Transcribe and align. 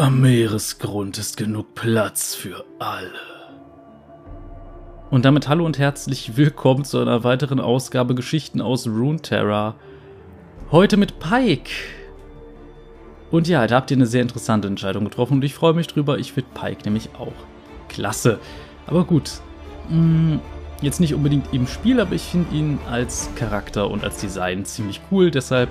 Am 0.00 0.20
Meeresgrund 0.20 1.18
ist 1.18 1.36
genug 1.36 1.74
Platz 1.74 2.32
für 2.32 2.64
alle. 2.78 3.10
Und 5.10 5.24
damit 5.24 5.48
hallo 5.48 5.66
und 5.66 5.76
herzlich 5.76 6.36
willkommen 6.36 6.84
zu 6.84 7.00
einer 7.00 7.24
weiteren 7.24 7.58
Ausgabe 7.58 8.14
Geschichten 8.14 8.60
aus 8.60 8.86
Runeterra. 8.86 9.74
Heute 10.70 10.98
mit 10.98 11.18
Pike. 11.18 11.72
Und 13.32 13.48
ja, 13.48 13.66
da 13.66 13.74
habt 13.74 13.90
ihr 13.90 13.96
eine 13.96 14.06
sehr 14.06 14.22
interessante 14.22 14.68
Entscheidung 14.68 15.02
getroffen 15.02 15.38
und 15.38 15.44
ich 15.44 15.54
freue 15.54 15.74
mich 15.74 15.88
drüber. 15.88 16.20
Ich 16.20 16.32
finde 16.32 16.50
Pike 16.54 16.84
nämlich 16.84 17.10
auch 17.18 17.32
klasse. 17.88 18.38
Aber 18.86 19.02
gut, 19.02 19.40
mm, 19.88 20.36
jetzt 20.80 21.00
nicht 21.00 21.14
unbedingt 21.14 21.52
im 21.52 21.66
Spiel, 21.66 21.98
aber 21.98 22.12
ich 22.12 22.22
finde 22.22 22.54
ihn 22.54 22.78
als 22.88 23.30
Charakter 23.34 23.90
und 23.90 24.04
als 24.04 24.18
Design 24.20 24.64
ziemlich 24.64 25.00
cool. 25.10 25.32
Deshalb 25.32 25.70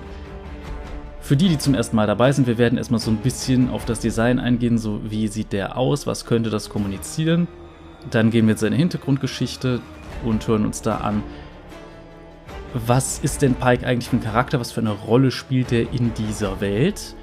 für 1.27 1.35
die, 1.35 1.49
die 1.49 1.57
zum 1.57 1.73
ersten 1.73 1.97
Mal 1.97 2.07
dabei 2.07 2.31
sind, 2.31 2.47
wir 2.47 2.57
werden 2.57 2.77
erstmal 2.77 3.01
so 3.01 3.11
ein 3.11 3.17
bisschen 3.17 3.69
auf 3.69 3.83
das 3.83 3.99
Design 3.99 4.39
eingehen, 4.39 4.77
so 4.77 5.01
wie 5.03 5.27
sieht 5.27 5.51
der 5.51 5.77
aus, 5.77 6.07
was 6.07 6.25
könnte 6.25 6.49
das 6.49 6.69
kommunizieren. 6.69 7.49
Dann 8.09 8.31
gehen 8.31 8.45
wir 8.45 8.51
jetzt 8.51 8.61
seine 8.61 8.77
Hintergrundgeschichte 8.77 9.81
und 10.23 10.47
hören 10.47 10.65
uns 10.65 10.81
da 10.81 10.99
an, 10.99 11.21
was 12.73 13.19
ist 13.19 13.41
denn 13.41 13.55
Pike 13.55 13.85
eigentlich 13.85 14.07
für 14.07 14.15
ein 14.15 14.23
Charakter, 14.23 14.61
was 14.61 14.71
für 14.71 14.79
eine 14.79 14.91
Rolle 14.91 15.31
spielt 15.31 15.73
er 15.73 15.91
in 15.91 16.13
dieser 16.13 16.61
Welt. 16.61 17.13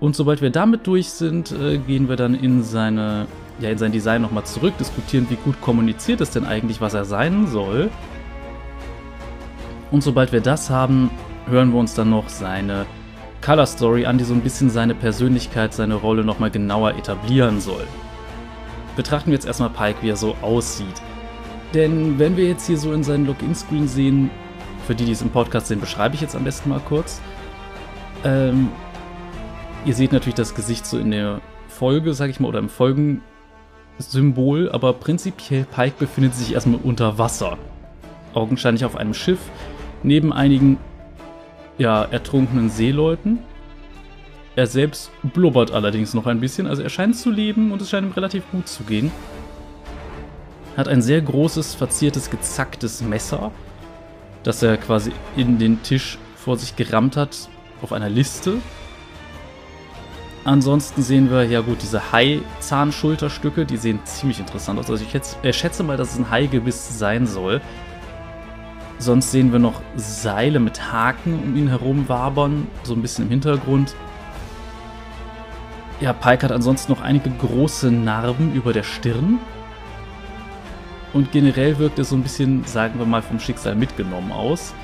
Und 0.00 0.16
sobald 0.16 0.42
wir 0.42 0.50
damit 0.50 0.88
durch 0.88 1.08
sind, 1.10 1.52
äh, 1.52 1.78
gehen 1.78 2.08
wir 2.08 2.16
dann 2.16 2.34
in 2.34 2.64
seine 2.64 3.28
ja, 3.60 3.70
in 3.70 3.78
sein 3.78 3.92
Design 3.92 4.20
nochmal 4.20 4.46
zurück, 4.46 4.76
diskutieren, 4.78 5.28
wie 5.30 5.36
gut 5.36 5.60
kommuniziert 5.60 6.20
es 6.20 6.30
denn 6.30 6.44
eigentlich, 6.44 6.80
was 6.80 6.94
er 6.94 7.04
sein 7.04 7.46
soll. 7.46 7.88
Und 9.92 10.02
sobald 10.02 10.32
wir 10.32 10.40
das 10.40 10.70
haben, 10.70 11.08
hören 11.48 11.72
wir 11.72 11.78
uns 11.78 11.94
dann 11.94 12.10
noch 12.10 12.28
seine 12.28 12.84
Color 13.40 13.66
Story 13.66 14.06
an, 14.06 14.18
die 14.18 14.24
so 14.24 14.34
ein 14.34 14.40
bisschen 14.40 14.70
seine 14.70 14.94
Persönlichkeit, 14.94 15.72
seine 15.72 15.94
Rolle 15.94 16.24
nochmal 16.24 16.50
genauer 16.50 16.96
etablieren 16.96 17.60
soll. 17.60 17.86
Betrachten 18.96 19.30
wir 19.30 19.34
jetzt 19.34 19.46
erstmal 19.46 19.70
Pike, 19.70 19.98
wie 20.02 20.10
er 20.10 20.16
so 20.16 20.36
aussieht. 20.42 21.02
Denn 21.74 22.18
wenn 22.18 22.36
wir 22.36 22.48
jetzt 22.48 22.66
hier 22.66 22.78
so 22.78 22.92
in 22.92 23.04
seinen 23.04 23.26
Login-Screen 23.26 23.86
sehen, 23.86 24.30
für 24.86 24.94
die, 24.94 25.04
die 25.04 25.12
es 25.12 25.22
im 25.22 25.30
Podcast 25.30 25.68
sehen, 25.68 25.80
beschreibe 25.80 26.14
ich 26.14 26.20
jetzt 26.20 26.34
am 26.34 26.44
besten 26.44 26.70
mal 26.70 26.80
kurz. 26.80 27.20
Ähm, 28.24 28.68
ihr 29.84 29.94
seht 29.94 30.12
natürlich 30.12 30.34
das 30.34 30.54
Gesicht 30.54 30.86
so 30.86 30.98
in 30.98 31.10
der 31.10 31.40
Folge, 31.68 32.14
sag 32.14 32.30
ich 32.30 32.40
mal, 32.40 32.48
oder 32.48 32.58
im 32.58 32.68
Folgensymbol, 32.68 34.70
aber 34.72 34.94
prinzipiell 34.94 35.64
Pike 35.64 35.96
befindet 35.98 36.34
sich 36.34 36.54
erstmal 36.54 36.80
unter 36.82 37.18
Wasser. 37.18 37.58
Augenscheinlich 38.34 38.84
auf 38.84 38.96
einem 38.96 39.14
Schiff, 39.14 39.38
neben 40.02 40.32
einigen 40.32 40.78
ja, 41.78 42.04
ertrunkenen 42.04 42.70
Seeleuten. 42.70 43.38
Er 44.56 44.66
selbst 44.66 45.12
blubbert 45.22 45.70
allerdings 45.70 46.14
noch 46.14 46.26
ein 46.26 46.40
bisschen, 46.40 46.66
also 46.66 46.82
er 46.82 46.88
scheint 46.88 47.16
zu 47.16 47.30
leben 47.30 47.70
und 47.70 47.80
es 47.80 47.90
scheint 47.90 48.06
ihm 48.06 48.12
relativ 48.12 48.42
gut 48.50 48.68
zu 48.68 48.82
gehen. 48.82 49.12
Hat 50.76 50.88
ein 50.88 51.00
sehr 51.00 51.20
großes, 51.20 51.74
verziertes, 51.74 52.28
gezacktes 52.28 53.00
Messer, 53.02 53.52
das 54.42 54.62
er 54.62 54.76
quasi 54.76 55.12
in 55.36 55.58
den 55.58 55.82
Tisch 55.82 56.18
vor 56.36 56.56
sich 56.56 56.74
gerammt 56.74 57.16
hat, 57.16 57.48
auf 57.82 57.92
einer 57.92 58.08
Liste. 58.08 58.54
Ansonsten 60.44 61.02
sehen 61.02 61.30
wir, 61.30 61.44
ja 61.44 61.60
gut, 61.60 61.82
diese 61.82 62.10
Hai-Zahnschulterstücke, 62.10 63.66
die 63.66 63.76
sehen 63.76 64.00
ziemlich 64.04 64.40
interessant 64.40 64.78
aus. 64.78 64.90
Also 64.90 65.04
ich 65.04 65.10
schätze, 65.10 65.36
äh, 65.42 65.52
schätze 65.52 65.82
mal, 65.82 65.96
dass 65.96 66.12
es 66.12 66.18
ein 66.18 66.30
Haigebiss 66.30 66.98
sein 66.98 67.26
soll. 67.26 67.60
Sonst 68.98 69.30
sehen 69.30 69.52
wir 69.52 69.60
noch 69.60 69.80
Seile 69.94 70.58
mit 70.58 70.92
Haken 70.92 71.34
um 71.34 71.56
ihn 71.56 71.68
herum 71.68 72.08
wabern, 72.08 72.66
so 72.82 72.94
ein 72.94 73.02
bisschen 73.02 73.26
im 73.26 73.30
Hintergrund. 73.30 73.94
Ja, 76.00 76.12
Pike 76.12 76.44
hat 76.44 76.52
ansonsten 76.52 76.92
noch 76.92 77.00
einige 77.00 77.30
große 77.30 77.90
Narben 77.90 78.52
über 78.54 78.72
der 78.72 78.82
Stirn. 78.82 79.38
Und 81.12 81.32
generell 81.32 81.78
wirkt 81.78 81.98
er 81.98 82.04
so 82.04 82.16
ein 82.16 82.22
bisschen, 82.22 82.64
sagen 82.64 82.98
wir 82.98 83.06
mal, 83.06 83.22
vom 83.22 83.40
Schicksal 83.40 83.74
mitgenommen 83.74 84.32
aus. 84.32 84.74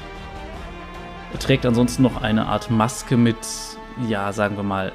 Er 1.32 1.38
trägt 1.38 1.66
ansonsten 1.66 2.02
noch 2.02 2.22
eine 2.22 2.46
Art 2.46 2.70
Maske 2.70 3.16
mit, 3.16 3.36
ja, 4.08 4.32
sagen 4.32 4.56
wir 4.56 4.62
mal, 4.62 4.92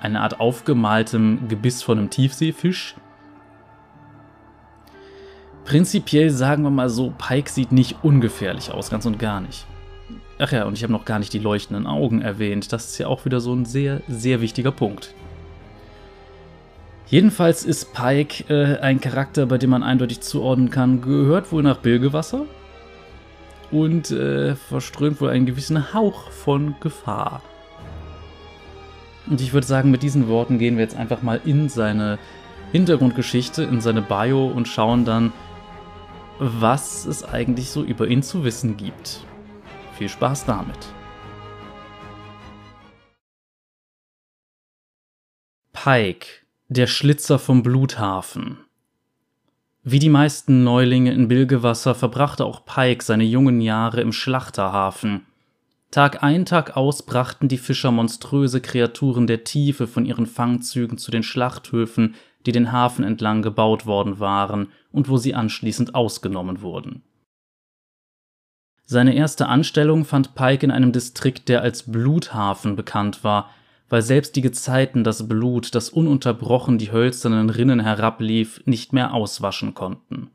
eine 0.00 0.20
Art 0.20 0.40
aufgemaltem 0.40 1.48
Gebiss 1.48 1.82
von 1.82 1.98
einem 1.98 2.10
Tiefseefisch. 2.10 2.96
Prinzipiell 5.64 6.30
sagen 6.30 6.62
wir 6.62 6.70
mal 6.70 6.90
so, 6.90 7.12
Pike 7.16 7.50
sieht 7.50 7.72
nicht 7.72 7.96
ungefährlich 8.02 8.70
aus, 8.70 8.90
ganz 8.90 9.06
und 9.06 9.18
gar 9.18 9.40
nicht. 9.40 9.66
Ach 10.38 10.52
ja, 10.52 10.64
und 10.64 10.74
ich 10.74 10.82
habe 10.82 10.92
noch 10.92 11.04
gar 11.04 11.18
nicht 11.18 11.32
die 11.32 11.38
leuchtenden 11.38 11.86
Augen 11.86 12.20
erwähnt. 12.20 12.72
Das 12.72 12.86
ist 12.86 12.98
ja 12.98 13.06
auch 13.06 13.24
wieder 13.24 13.40
so 13.40 13.54
ein 13.54 13.64
sehr, 13.64 14.02
sehr 14.08 14.40
wichtiger 14.40 14.72
Punkt. 14.72 15.14
Jedenfalls 17.06 17.64
ist 17.64 17.94
Pike 17.94 18.44
äh, 18.48 18.80
ein 18.80 19.00
Charakter, 19.00 19.46
bei 19.46 19.58
dem 19.58 19.70
man 19.70 19.82
eindeutig 19.82 20.20
zuordnen 20.20 20.70
kann, 20.70 21.00
gehört 21.00 21.52
wohl 21.52 21.62
nach 21.62 21.78
Bilgewasser 21.78 22.46
und 23.70 24.10
äh, 24.10 24.56
verströmt 24.56 25.20
wohl 25.20 25.30
einen 25.30 25.46
gewissen 25.46 25.94
Hauch 25.94 26.30
von 26.30 26.74
Gefahr. 26.80 27.42
Und 29.26 29.40
ich 29.40 29.52
würde 29.52 29.66
sagen, 29.66 29.90
mit 29.90 30.02
diesen 30.02 30.28
Worten 30.28 30.58
gehen 30.58 30.76
wir 30.76 30.82
jetzt 30.82 30.96
einfach 30.96 31.22
mal 31.22 31.40
in 31.44 31.68
seine 31.68 32.18
Hintergrundgeschichte, 32.72 33.62
in 33.62 33.80
seine 33.80 34.02
Bio 34.02 34.46
und 34.46 34.68
schauen 34.68 35.04
dann, 35.04 35.32
was 36.38 37.06
es 37.06 37.24
eigentlich 37.24 37.70
so 37.70 37.82
über 37.82 38.08
ihn 38.08 38.22
zu 38.22 38.44
wissen 38.44 38.76
gibt. 38.76 39.24
Viel 39.96 40.08
Spaß 40.08 40.46
damit. 40.46 40.78
Pike, 45.72 46.26
der 46.68 46.86
Schlitzer 46.86 47.38
vom 47.38 47.62
Bluthafen. 47.62 48.58
Wie 49.82 49.98
die 49.98 50.08
meisten 50.08 50.64
Neulinge 50.64 51.12
in 51.12 51.28
Bilgewasser 51.28 51.94
verbrachte 51.94 52.44
auch 52.46 52.64
Pike 52.64 53.04
seine 53.04 53.24
jungen 53.24 53.60
Jahre 53.60 54.00
im 54.00 54.12
Schlachterhafen. 54.12 55.26
Tag 55.90 56.22
ein, 56.22 56.46
Tag 56.46 56.76
aus 56.76 57.02
brachten 57.02 57.48
die 57.48 57.58
Fischer 57.58 57.92
monströse 57.92 58.60
Kreaturen 58.60 59.26
der 59.26 59.44
Tiefe 59.44 59.86
von 59.86 60.06
ihren 60.06 60.26
Fangzügen 60.26 60.98
zu 60.98 61.10
den 61.10 61.22
Schlachthöfen, 61.22 62.14
die 62.46 62.52
den 62.52 62.72
Hafen 62.72 63.04
entlang 63.04 63.42
gebaut 63.42 63.86
worden 63.86 64.20
waren 64.20 64.68
und 64.92 65.08
wo 65.08 65.16
sie 65.16 65.34
anschließend 65.34 65.94
ausgenommen 65.94 66.60
wurden. 66.60 67.02
Seine 68.86 69.14
erste 69.14 69.48
Anstellung 69.48 70.04
fand 70.04 70.34
Pike 70.34 70.64
in 70.64 70.70
einem 70.70 70.92
Distrikt, 70.92 71.48
der 71.48 71.62
als 71.62 71.90
Bluthafen 71.90 72.76
bekannt 72.76 73.24
war, 73.24 73.50
weil 73.88 74.02
selbst 74.02 74.36
die 74.36 74.42
Gezeiten 74.42 75.04
das 75.04 75.26
Blut, 75.26 75.74
das 75.74 75.88
ununterbrochen 75.88 76.78
die 76.78 76.92
hölzernen 76.92 77.48
Rinnen 77.48 77.80
herablief, 77.80 78.62
nicht 78.66 78.92
mehr 78.92 79.14
auswaschen 79.14 79.74
konnten. 79.74 80.30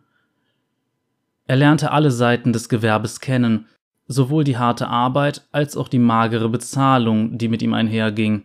Er 1.46 1.56
lernte 1.56 1.92
alle 1.92 2.12
Seiten 2.12 2.53
des 2.53 2.69
Gewerbes 2.69 3.19
kennen, 3.19 3.66
sowohl 4.08 4.44
die 4.44 4.58
harte 4.58 4.88
Arbeit 4.88 5.48
als 5.52 5.78
auch 5.78 5.88
die 5.88 6.00
magere 6.00 6.50
Bezahlung, 6.50 7.38
die 7.38 7.48
mit 7.48 7.62
ihm 7.62 7.74
einherging, 7.74 8.44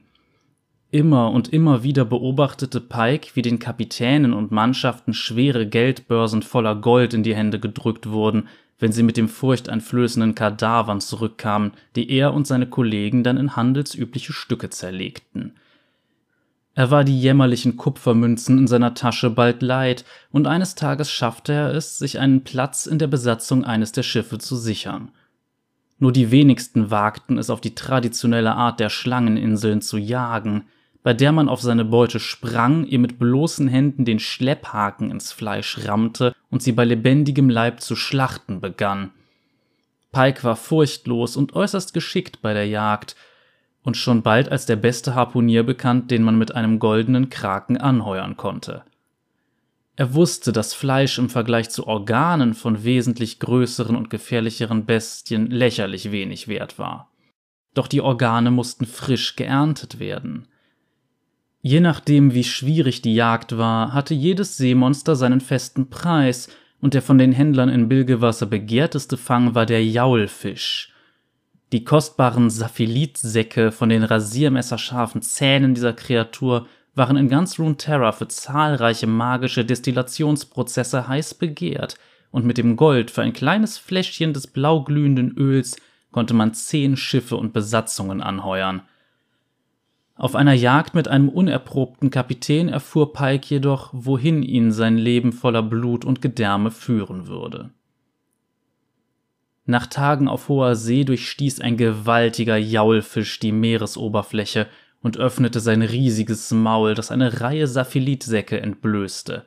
Immer 0.94 1.32
und 1.32 1.52
immer 1.52 1.82
wieder 1.82 2.04
beobachtete 2.04 2.80
Pike, 2.80 3.30
wie 3.34 3.42
den 3.42 3.58
Kapitänen 3.58 4.32
und 4.32 4.52
Mannschaften 4.52 5.12
schwere 5.12 5.66
Geldbörsen 5.66 6.42
voller 6.42 6.76
Gold 6.76 7.14
in 7.14 7.24
die 7.24 7.34
Hände 7.34 7.58
gedrückt 7.58 8.10
wurden, 8.10 8.46
wenn 8.78 8.92
sie 8.92 9.02
mit 9.02 9.16
dem 9.16 9.28
furchteinflößenden 9.28 10.36
Kadavern 10.36 11.00
zurückkamen, 11.00 11.72
die 11.96 12.08
er 12.12 12.32
und 12.32 12.46
seine 12.46 12.68
Kollegen 12.68 13.24
dann 13.24 13.38
in 13.38 13.56
handelsübliche 13.56 14.32
Stücke 14.32 14.70
zerlegten. 14.70 15.56
Er 16.74 16.92
war 16.92 17.02
die 17.02 17.20
jämmerlichen 17.20 17.76
Kupfermünzen 17.76 18.56
in 18.58 18.66
seiner 18.68 18.94
Tasche 18.94 19.30
bald 19.30 19.62
leid, 19.62 20.04
und 20.30 20.46
eines 20.46 20.76
Tages 20.76 21.10
schaffte 21.10 21.54
er 21.54 21.74
es, 21.74 21.98
sich 21.98 22.20
einen 22.20 22.44
Platz 22.44 22.86
in 22.86 23.00
der 23.00 23.08
Besatzung 23.08 23.64
eines 23.64 23.90
der 23.90 24.04
Schiffe 24.04 24.38
zu 24.38 24.54
sichern. 24.54 25.10
Nur 25.98 26.12
die 26.12 26.30
wenigsten 26.30 26.92
wagten 26.92 27.36
es 27.36 27.50
auf 27.50 27.60
die 27.60 27.74
traditionelle 27.74 28.54
Art 28.54 28.78
der 28.78 28.90
Schlangeninseln 28.90 29.80
zu 29.80 29.98
jagen, 29.98 30.66
bei 31.04 31.12
der 31.12 31.32
man 31.32 31.50
auf 31.50 31.60
seine 31.60 31.84
Beute 31.84 32.18
sprang, 32.18 32.86
ihr 32.86 32.98
mit 32.98 33.18
bloßen 33.18 33.68
Händen 33.68 34.06
den 34.06 34.18
Schlepphaken 34.18 35.10
ins 35.10 35.32
Fleisch 35.32 35.86
rammte 35.86 36.34
und 36.50 36.62
sie 36.62 36.72
bei 36.72 36.86
lebendigem 36.86 37.50
Leib 37.50 37.80
zu 37.80 37.94
schlachten 37.94 38.62
begann. 38.62 39.10
Pike 40.12 40.42
war 40.44 40.56
furchtlos 40.56 41.36
und 41.36 41.54
äußerst 41.54 41.92
geschickt 41.92 42.40
bei 42.40 42.54
der 42.54 42.66
Jagd 42.66 43.16
und 43.82 43.98
schon 43.98 44.22
bald 44.22 44.48
als 44.48 44.64
der 44.64 44.76
beste 44.76 45.14
Harpunier 45.14 45.62
bekannt, 45.62 46.10
den 46.10 46.22
man 46.22 46.38
mit 46.38 46.54
einem 46.54 46.78
goldenen 46.78 47.28
Kraken 47.28 47.76
anheuern 47.76 48.38
konnte. 48.38 48.82
Er 49.96 50.14
wusste, 50.14 50.52
dass 50.52 50.72
Fleisch 50.72 51.18
im 51.18 51.28
Vergleich 51.28 51.68
zu 51.68 51.86
Organen 51.86 52.54
von 52.54 52.82
wesentlich 52.82 53.40
größeren 53.40 53.94
und 53.94 54.08
gefährlicheren 54.08 54.86
Bestien 54.86 55.50
lächerlich 55.50 56.12
wenig 56.12 56.48
wert 56.48 56.78
war. 56.78 57.10
Doch 57.74 57.88
die 57.88 58.00
Organe 58.00 58.50
mussten 58.50 58.86
frisch 58.86 59.36
geerntet 59.36 59.98
werden. 59.98 60.48
Je 61.66 61.80
nachdem, 61.80 62.34
wie 62.34 62.44
schwierig 62.44 63.00
die 63.00 63.14
Jagd 63.14 63.56
war, 63.56 63.94
hatte 63.94 64.12
jedes 64.12 64.58
Seemonster 64.58 65.16
seinen 65.16 65.40
festen 65.40 65.88
Preis, 65.88 66.50
und 66.82 66.92
der 66.92 67.00
von 67.00 67.16
den 67.16 67.32
Händlern 67.32 67.70
in 67.70 67.88
Bilgewasser 67.88 68.44
begehrteste 68.44 69.16
Fang 69.16 69.54
war 69.54 69.64
der 69.64 69.82
Jaulfisch. 69.82 70.92
Die 71.72 71.82
kostbaren 71.82 72.50
Saphilitsäcke 72.50 73.72
von 73.72 73.88
den 73.88 74.02
rasiermesserscharfen 74.02 75.22
Zähnen 75.22 75.74
dieser 75.74 75.94
Kreatur 75.94 76.66
waren 76.94 77.16
in 77.16 77.30
ganz 77.30 77.58
Runeterra 77.58 78.12
für 78.12 78.28
zahlreiche 78.28 79.06
magische 79.06 79.64
Destillationsprozesse 79.64 81.08
heiß 81.08 81.32
begehrt, 81.32 81.96
und 82.30 82.44
mit 82.44 82.58
dem 82.58 82.76
Gold 82.76 83.10
für 83.10 83.22
ein 83.22 83.32
kleines 83.32 83.78
Fläschchen 83.78 84.34
des 84.34 84.48
blauglühenden 84.48 85.34
Öls 85.38 85.76
konnte 86.12 86.34
man 86.34 86.52
zehn 86.52 86.98
Schiffe 86.98 87.38
und 87.38 87.54
Besatzungen 87.54 88.20
anheuern. 88.20 88.82
Auf 90.16 90.36
einer 90.36 90.52
Jagd 90.52 90.94
mit 90.94 91.08
einem 91.08 91.28
unerprobten 91.28 92.10
Kapitän 92.10 92.68
erfuhr 92.68 93.12
Pike 93.12 93.46
jedoch, 93.48 93.90
wohin 93.92 94.42
ihn 94.42 94.70
sein 94.70 94.96
Leben 94.96 95.32
voller 95.32 95.62
Blut 95.62 96.04
und 96.04 96.22
Gedärme 96.22 96.70
führen 96.70 97.26
würde. 97.26 97.70
Nach 99.66 99.86
Tagen 99.86 100.28
auf 100.28 100.48
hoher 100.48 100.76
See 100.76 101.04
durchstieß 101.04 101.60
ein 101.60 101.76
gewaltiger 101.76 102.56
Jaulfisch 102.56 103.40
die 103.40 103.52
Meeresoberfläche 103.52 104.68
und 105.02 105.18
öffnete 105.18 105.58
sein 105.58 105.82
riesiges 105.82 106.50
Maul, 106.52 106.94
das 106.94 107.10
eine 107.10 107.40
Reihe 107.40 107.66
Saphilitsäcke 107.66 108.60
entblößte. 108.60 109.44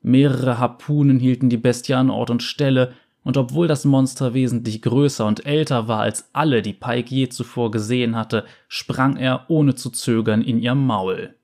Mehrere 0.00 0.58
Harpunen 0.58 1.18
hielten 1.18 1.50
die 1.50 1.56
Bestie 1.56 1.94
an 1.94 2.10
Ort 2.10 2.30
und 2.30 2.42
Stelle, 2.42 2.94
und 3.24 3.36
obwohl 3.36 3.68
das 3.68 3.84
Monster 3.84 4.34
wesentlich 4.34 4.82
größer 4.82 5.24
und 5.26 5.46
älter 5.46 5.88
war 5.88 6.00
als 6.00 6.28
alle, 6.32 6.62
die 6.62 6.72
Pike 6.72 7.14
je 7.14 7.28
zuvor 7.28 7.70
gesehen 7.70 8.16
hatte, 8.16 8.44
sprang 8.68 9.16
er 9.16 9.46
ohne 9.48 9.74
zu 9.74 9.90
zögern 9.90 10.42
in 10.42 10.58
ihr 10.58 10.74
Maul. 10.74 11.34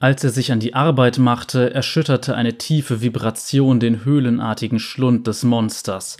Als 0.00 0.22
er 0.22 0.30
sich 0.30 0.52
an 0.52 0.60
die 0.60 0.74
Arbeit 0.74 1.18
machte, 1.18 1.74
erschütterte 1.74 2.36
eine 2.36 2.58
tiefe 2.58 3.02
Vibration 3.02 3.80
den 3.80 4.04
höhlenartigen 4.04 4.78
Schlund 4.78 5.26
des 5.26 5.42
Monsters. 5.42 6.18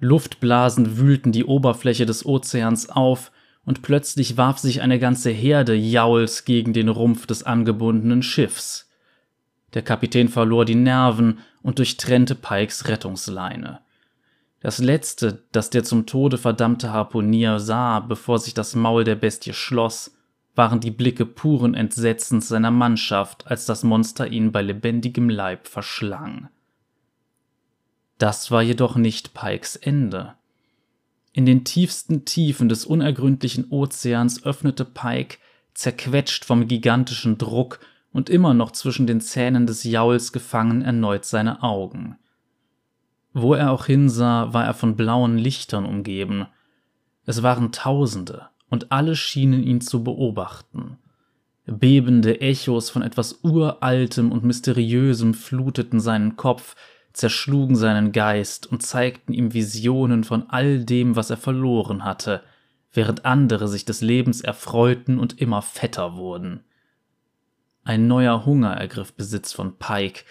Luftblasen 0.00 0.98
wühlten 0.98 1.32
die 1.32 1.44
Oberfläche 1.44 2.06
des 2.06 2.24
Ozeans 2.24 2.88
auf, 2.88 3.30
und 3.66 3.82
plötzlich 3.82 4.38
warf 4.38 4.58
sich 4.58 4.80
eine 4.80 4.98
ganze 4.98 5.30
Herde 5.30 5.74
Jauls 5.74 6.46
gegen 6.46 6.72
den 6.72 6.88
Rumpf 6.88 7.26
des 7.26 7.42
angebundenen 7.42 8.22
Schiffs. 8.22 8.90
Der 9.74 9.82
Kapitän 9.82 10.28
verlor 10.28 10.64
die 10.64 10.74
Nerven 10.74 11.38
und 11.62 11.78
durchtrennte 11.78 12.34
Pikes 12.34 12.88
Rettungsleine. 12.88 13.80
Das 14.60 14.78
letzte, 14.78 15.42
das 15.52 15.70
der 15.70 15.84
zum 15.84 16.06
Tode 16.06 16.36
verdammte 16.36 16.92
Harpunier 16.92 17.60
sah, 17.60 18.00
bevor 18.00 18.38
sich 18.38 18.52
das 18.54 18.74
Maul 18.74 19.04
der 19.04 19.14
Bestie 19.14 19.54
schloss, 19.54 20.14
waren 20.54 20.80
die 20.80 20.90
Blicke 20.90 21.24
puren 21.24 21.74
Entsetzens 21.74 22.48
seiner 22.48 22.70
Mannschaft, 22.70 23.46
als 23.46 23.64
das 23.64 23.82
Monster 23.82 24.26
ihn 24.28 24.52
bei 24.52 24.60
lebendigem 24.60 25.30
Leib 25.30 25.66
verschlang. 25.66 26.50
Das 28.18 28.50
war 28.50 28.60
jedoch 28.60 28.96
nicht 28.96 29.32
Pikes 29.32 29.76
Ende. 29.76 30.34
In 31.32 31.46
den 31.46 31.64
tiefsten 31.64 32.26
Tiefen 32.26 32.68
des 32.68 32.84
unergründlichen 32.84 33.70
Ozeans 33.70 34.44
öffnete 34.44 34.84
Pike, 34.84 35.38
zerquetscht 35.72 36.44
vom 36.44 36.68
gigantischen 36.68 37.38
Druck 37.38 37.80
und 38.12 38.30
immer 38.30 38.54
noch 38.54 38.72
zwischen 38.72 39.06
den 39.06 39.20
Zähnen 39.20 39.66
des 39.66 39.84
Jauls 39.84 40.32
gefangen, 40.32 40.82
erneut 40.82 41.24
seine 41.24 41.62
Augen. 41.62 42.16
Wo 43.32 43.54
er 43.54 43.70
auch 43.70 43.86
hinsah, 43.86 44.52
war 44.52 44.64
er 44.64 44.74
von 44.74 44.96
blauen 44.96 45.38
Lichtern 45.38 45.84
umgeben. 45.84 46.46
Es 47.26 47.42
waren 47.42 47.70
Tausende, 47.70 48.48
und 48.70 48.90
alle 48.92 49.16
schienen 49.16 49.62
ihn 49.62 49.80
zu 49.80 50.02
beobachten. 50.02 50.96
Bebende 51.66 52.40
Echos 52.40 52.90
von 52.90 53.02
etwas 53.02 53.40
Uraltem 53.42 54.32
und 54.32 54.44
Mysteriösem 54.44 55.34
fluteten 55.34 56.00
seinen 56.00 56.36
Kopf, 56.36 56.74
zerschlugen 57.12 57.76
seinen 57.76 58.12
Geist 58.12 58.66
und 58.66 58.82
zeigten 58.82 59.32
ihm 59.32 59.52
Visionen 59.52 60.24
von 60.24 60.48
all 60.48 60.84
dem, 60.84 61.16
was 61.16 61.30
er 61.30 61.36
verloren 61.36 62.04
hatte, 62.04 62.42
während 62.92 63.24
andere 63.24 63.68
sich 63.68 63.84
des 63.84 64.00
Lebens 64.00 64.40
erfreuten 64.40 65.18
und 65.18 65.40
immer 65.40 65.62
fetter 65.62 66.16
wurden. 66.16 66.60
Ein 67.84 68.06
neuer 68.06 68.44
Hunger 68.44 68.72
ergriff 68.72 69.12
Besitz 69.12 69.52
von 69.52 69.78
Pike, 69.78 70.24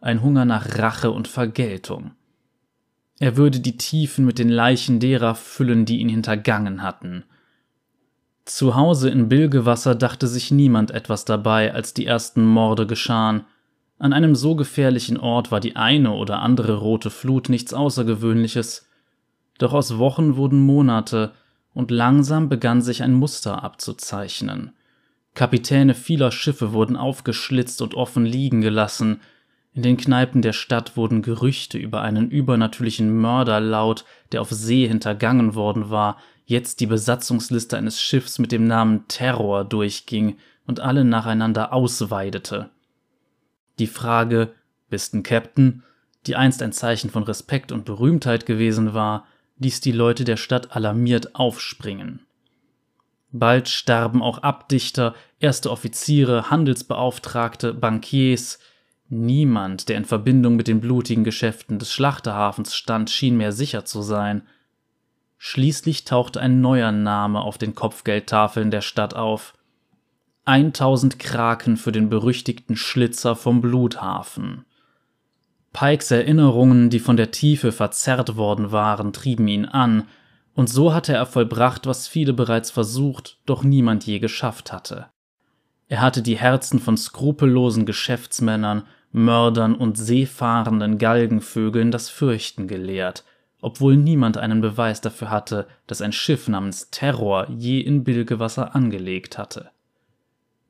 ein 0.00 0.22
Hunger 0.22 0.44
nach 0.44 0.78
Rache 0.78 1.10
und 1.10 1.28
Vergeltung. 1.28 2.12
Er 3.18 3.36
würde 3.36 3.60
die 3.60 3.76
Tiefen 3.76 4.24
mit 4.24 4.38
den 4.38 4.48
Leichen 4.48 5.00
derer 5.00 5.34
füllen, 5.34 5.84
die 5.84 5.98
ihn 5.98 6.08
hintergangen 6.08 6.82
hatten. 6.82 7.24
Zu 8.44 8.74
Hause 8.74 9.10
in 9.10 9.28
Bilgewasser 9.28 9.94
dachte 9.94 10.26
sich 10.26 10.50
niemand 10.50 10.90
etwas 10.90 11.24
dabei, 11.24 11.72
als 11.74 11.94
die 11.94 12.06
ersten 12.06 12.44
Morde 12.44 12.86
geschahen, 12.86 13.44
an 14.00 14.14
einem 14.14 14.34
so 14.34 14.56
gefährlichen 14.56 15.18
Ort 15.18 15.52
war 15.52 15.60
die 15.60 15.76
eine 15.76 16.12
oder 16.12 16.40
andere 16.40 16.78
rote 16.78 17.10
Flut 17.10 17.50
nichts 17.50 17.74
Außergewöhnliches. 17.74 18.88
Doch 19.58 19.74
aus 19.74 19.98
Wochen 19.98 20.36
wurden 20.36 20.64
Monate, 20.64 21.32
und 21.74 21.90
langsam 21.90 22.48
begann 22.48 22.80
sich 22.80 23.02
ein 23.02 23.12
Muster 23.12 23.62
abzuzeichnen. 23.62 24.72
Kapitäne 25.34 25.94
vieler 25.94 26.32
Schiffe 26.32 26.72
wurden 26.72 26.96
aufgeschlitzt 26.96 27.82
und 27.82 27.94
offen 27.94 28.24
liegen 28.26 28.60
gelassen, 28.60 29.20
in 29.72 29.82
den 29.82 29.96
Kneipen 29.96 30.42
der 30.42 30.52
Stadt 30.52 30.96
wurden 30.96 31.22
Gerüchte 31.22 31.78
über 31.78 32.02
einen 32.02 32.30
übernatürlichen 32.30 33.16
Mörder 33.20 33.60
laut, 33.60 34.04
der 34.32 34.40
auf 34.40 34.50
See 34.50 34.86
hintergangen 34.88 35.54
worden 35.54 35.90
war, 35.90 36.16
jetzt 36.44 36.80
die 36.80 36.86
Besatzungsliste 36.86 37.76
eines 37.76 38.02
Schiffs 38.02 38.40
mit 38.40 38.50
dem 38.50 38.66
Namen 38.66 39.06
Terror 39.06 39.64
durchging 39.64 40.38
und 40.66 40.80
alle 40.80 41.04
nacheinander 41.04 41.72
ausweidete. 41.72 42.70
Die 43.78 43.86
Frage 43.86 44.52
Bist 44.88 45.14
n 45.14 45.22
Captain, 45.22 45.84
die 46.26 46.34
einst 46.34 46.62
ein 46.62 46.72
Zeichen 46.72 47.08
von 47.08 47.22
Respekt 47.22 47.70
und 47.70 47.84
Berühmtheit 47.84 48.46
gewesen 48.46 48.92
war, 48.92 49.26
ließ 49.58 49.80
die 49.80 49.92
Leute 49.92 50.24
der 50.24 50.36
Stadt 50.36 50.74
alarmiert 50.74 51.36
aufspringen. 51.36 52.26
Bald 53.32 53.68
starben 53.68 54.22
auch 54.22 54.38
Abdichter, 54.38 55.14
erste 55.38 55.70
Offiziere, 55.70 56.50
Handelsbeauftragte, 56.50 57.74
Bankiers. 57.74 58.58
Niemand, 59.08 59.88
der 59.88 59.96
in 59.96 60.04
Verbindung 60.04 60.56
mit 60.56 60.68
den 60.68 60.80
blutigen 60.80 61.24
Geschäften 61.24 61.78
des 61.78 61.92
Schlachterhafens 61.92 62.74
stand, 62.74 63.10
schien 63.10 63.36
mehr 63.36 63.52
sicher 63.52 63.84
zu 63.84 64.02
sein. 64.02 64.42
Schließlich 65.38 66.04
tauchte 66.04 66.40
ein 66.40 66.60
neuer 66.60 66.92
Name 66.92 67.40
auf 67.40 67.56
den 67.56 67.74
Kopfgeldtafeln 67.74 68.70
der 68.70 68.82
Stadt 68.82 69.14
auf. 69.14 69.54
1000 70.44 71.18
Kraken 71.18 71.76
für 71.76 71.92
den 71.92 72.08
berüchtigten 72.08 72.76
Schlitzer 72.76 73.36
vom 73.36 73.60
Bluthafen. 73.60 74.64
Pikes 75.72 76.10
Erinnerungen, 76.10 76.90
die 76.90 76.98
von 76.98 77.16
der 77.16 77.30
Tiefe 77.30 77.70
verzerrt 77.70 78.36
worden 78.36 78.72
waren, 78.72 79.12
trieben 79.12 79.46
ihn 79.46 79.64
an, 79.64 80.08
und 80.54 80.68
so 80.68 80.92
hatte 80.92 81.12
er 81.12 81.26
vollbracht, 81.26 81.86
was 81.86 82.08
viele 82.08 82.32
bereits 82.32 82.70
versucht, 82.70 83.38
doch 83.46 83.62
niemand 83.62 84.04
je 84.04 84.18
geschafft 84.18 84.72
hatte. 84.72 85.06
Er 85.88 86.00
hatte 86.00 86.22
die 86.22 86.38
Herzen 86.38 86.78
von 86.78 86.96
skrupellosen 86.96 87.86
Geschäftsmännern, 87.86 88.84
Mördern 89.12 89.74
und 89.74 89.98
seefahrenden 89.98 90.98
Galgenvögeln 90.98 91.90
das 91.90 92.08
Fürchten 92.08 92.68
gelehrt, 92.68 93.24
obwohl 93.60 93.96
niemand 93.96 94.36
einen 94.36 94.60
Beweis 94.60 95.00
dafür 95.00 95.30
hatte, 95.30 95.66
dass 95.86 96.00
ein 96.00 96.12
Schiff 96.12 96.46
namens 96.46 96.90
Terror 96.90 97.48
je 97.50 97.80
in 97.80 98.04
Bilgewasser 98.04 98.74
angelegt 98.74 99.36
hatte. 99.36 99.70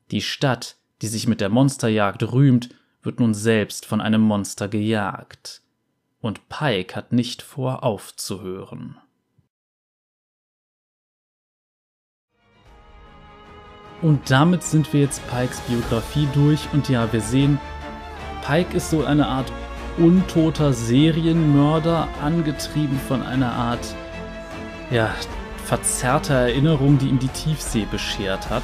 Die 0.09 0.21
Stadt, 0.21 0.75
die 1.01 1.07
sich 1.07 1.27
mit 1.27 1.39
der 1.39 1.49
Monsterjagd 1.49 2.23
rühmt, 2.33 2.69
wird 3.03 3.19
nun 3.19 3.33
selbst 3.33 3.85
von 3.85 4.01
einem 4.01 4.21
Monster 4.21 4.67
gejagt. 4.67 5.61
Und 6.19 6.49
Pike 6.49 6.95
hat 6.95 7.11
nicht 7.11 7.41
vor, 7.41 7.83
aufzuhören. 7.83 8.97
Und 14.01 14.31
damit 14.31 14.63
sind 14.63 14.91
wir 14.93 15.01
jetzt 15.01 15.21
Pikes 15.29 15.59
Biografie 15.61 16.27
durch 16.33 16.67
und 16.73 16.89
ja, 16.89 17.11
wir 17.13 17.21
sehen, 17.21 17.59
Pike 18.45 18.75
ist 18.75 18.89
so 18.89 19.05
eine 19.05 19.27
Art 19.27 19.51
untoter 19.97 20.73
Serienmörder, 20.73 22.07
angetrieben 22.23 22.99
von 23.07 23.21
einer 23.21 23.51
Art, 23.51 23.95
ja, 24.89 25.09
verzerrter 25.65 26.33
Erinnerung, 26.33 26.97
die 26.97 27.07
ihm 27.07 27.19
die 27.19 27.27
Tiefsee 27.27 27.85
beschert 27.89 28.49
hat. 28.49 28.63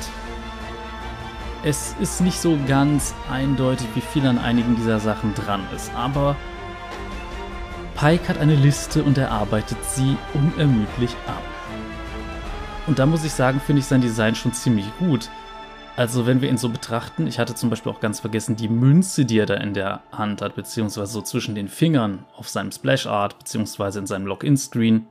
Es 1.64 1.96
ist 2.00 2.22
nicht 2.22 2.40
so 2.40 2.58
ganz 2.68 3.14
eindeutig, 3.32 3.88
wie 3.94 4.02
viel 4.02 4.26
an 4.26 4.38
einigen 4.38 4.76
dieser 4.76 5.00
Sachen 5.00 5.34
dran 5.36 5.62
ist, 5.76 5.92
aber 5.96 6.36
Pike 7.96 8.28
hat 8.28 8.40
eine 8.40 8.56
Liste 8.56 9.04
und 9.04 9.18
er 9.18 9.32
arbeitet 9.32 9.78
sie 9.84 10.18
unermüdlich 10.34 11.16
ab. 11.28 11.57
Und 12.88 13.00
da 13.00 13.06
muss 13.06 13.26
ich 13.26 13.34
sagen, 13.34 13.60
finde 13.60 13.82
ich 13.82 13.86
sein 13.86 14.02
Design 14.02 14.34
schon 14.34 14.54
ziemlich 14.54 14.86
gut. 14.98 15.30
Also 15.98 16.26
wenn 16.26 16.42
wir 16.42 16.50
ihn 16.50 16.58
so 16.58 16.70
betrachten, 16.70 17.28
ich 17.28 17.38
hatte 17.38 17.54
zum 17.54 17.70
Beispiel 17.70 17.92
auch 17.92 18.00
ganz 18.00 18.22
vergessen, 18.22 18.56
die 18.56 18.70
Münze, 18.70 19.26
die 19.26 19.40
er 19.40 19.46
da 19.46 19.56
in 19.56 19.74
der 19.74 20.04
Hand 20.12 20.42
hat, 20.42 20.56
beziehungsweise 20.56 21.12
so 21.12 21.22
zwischen 21.22 21.56
den 21.56 21.68
Fingern 21.68 22.24
auf 22.36 22.48
seinem 22.48 22.72
Splash 22.72 23.08
Art, 23.08 23.40
beziehungsweise 23.40 24.00
in 24.00 24.06
seinem 24.06 24.28
Login-Screen. 24.28 25.08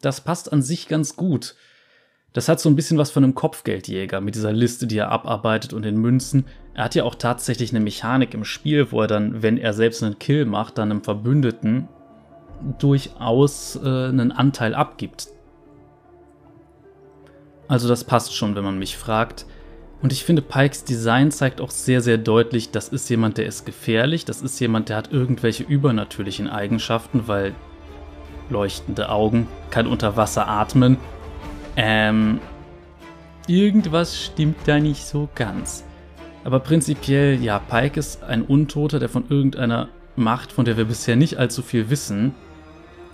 Das 0.00 0.22
passt 0.22 0.52
an 0.52 0.62
sich 0.62 0.88
ganz 0.88 1.14
gut. 1.14 1.56
Das 2.32 2.48
hat 2.48 2.60
so 2.60 2.70
ein 2.70 2.76
bisschen 2.76 2.96
was 2.96 3.10
von 3.10 3.24
einem 3.24 3.34
Kopfgeldjäger 3.34 4.22
mit 4.22 4.34
dieser 4.34 4.52
Liste, 4.52 4.86
die 4.86 4.96
er 4.96 5.10
abarbeitet 5.10 5.74
und 5.74 5.82
den 5.82 5.98
Münzen. 5.98 6.46
Er 6.72 6.84
hat 6.84 6.94
ja 6.94 7.04
auch 7.04 7.16
tatsächlich 7.16 7.72
eine 7.72 7.80
Mechanik 7.80 8.32
im 8.32 8.44
Spiel, 8.44 8.92
wo 8.92 9.02
er 9.02 9.08
dann, 9.08 9.42
wenn 9.42 9.58
er 9.58 9.74
selbst 9.74 10.02
einen 10.02 10.18
Kill 10.18 10.46
macht, 10.46 10.78
dann 10.78 10.90
einem 10.90 11.04
Verbündeten 11.04 11.88
durchaus 12.78 13.76
äh, 13.76 13.80
einen 13.88 14.32
Anteil 14.32 14.74
abgibt. 14.74 15.28
Also 17.68 17.88
das 17.88 18.04
passt 18.04 18.34
schon, 18.34 18.54
wenn 18.54 18.64
man 18.64 18.78
mich 18.78 18.96
fragt. 18.96 19.46
Und 20.02 20.12
ich 20.12 20.24
finde, 20.24 20.42
Pikes 20.42 20.84
Design 20.84 21.30
zeigt 21.30 21.60
auch 21.60 21.70
sehr, 21.70 22.00
sehr 22.00 22.18
deutlich, 22.18 22.72
das 22.72 22.88
ist 22.88 23.08
jemand, 23.08 23.38
der 23.38 23.46
ist 23.46 23.64
gefährlich, 23.64 24.24
das 24.24 24.42
ist 24.42 24.58
jemand, 24.58 24.88
der 24.88 24.96
hat 24.96 25.12
irgendwelche 25.12 25.62
übernatürlichen 25.62 26.48
Eigenschaften, 26.48 27.28
weil 27.28 27.54
leuchtende 28.50 29.08
Augen, 29.08 29.48
kann 29.70 29.86
unter 29.86 30.16
Wasser 30.16 30.48
atmen. 30.48 30.98
Ähm, 31.76 32.40
irgendwas 33.46 34.20
stimmt 34.20 34.56
da 34.66 34.78
nicht 34.78 35.06
so 35.06 35.28
ganz. 35.34 35.84
Aber 36.44 36.60
prinzipiell, 36.60 37.40
ja, 37.42 37.58
Pike 37.58 37.98
ist 37.98 38.22
ein 38.22 38.42
Untoter, 38.42 38.98
der 38.98 39.08
von 39.08 39.24
irgendeiner 39.28 39.88
Macht, 40.16 40.52
von 40.52 40.64
der 40.64 40.76
wir 40.76 40.84
bisher 40.84 41.16
nicht 41.16 41.38
allzu 41.38 41.62
viel 41.62 41.88
wissen, 41.90 42.34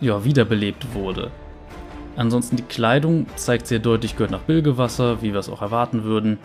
ja, 0.00 0.24
wiederbelebt 0.24 0.94
wurde. 0.94 1.30
Ansonsten 2.18 2.56
die 2.56 2.64
Kleidung 2.64 3.26
zeigt 3.36 3.68
sehr 3.68 3.78
deutlich, 3.78 4.16
gehört 4.16 4.32
nach 4.32 4.40
Bilgewasser, 4.40 5.22
wie 5.22 5.32
wir 5.32 5.38
es 5.38 5.48
auch 5.48 5.62
erwarten 5.62 6.02
würden. 6.02 6.38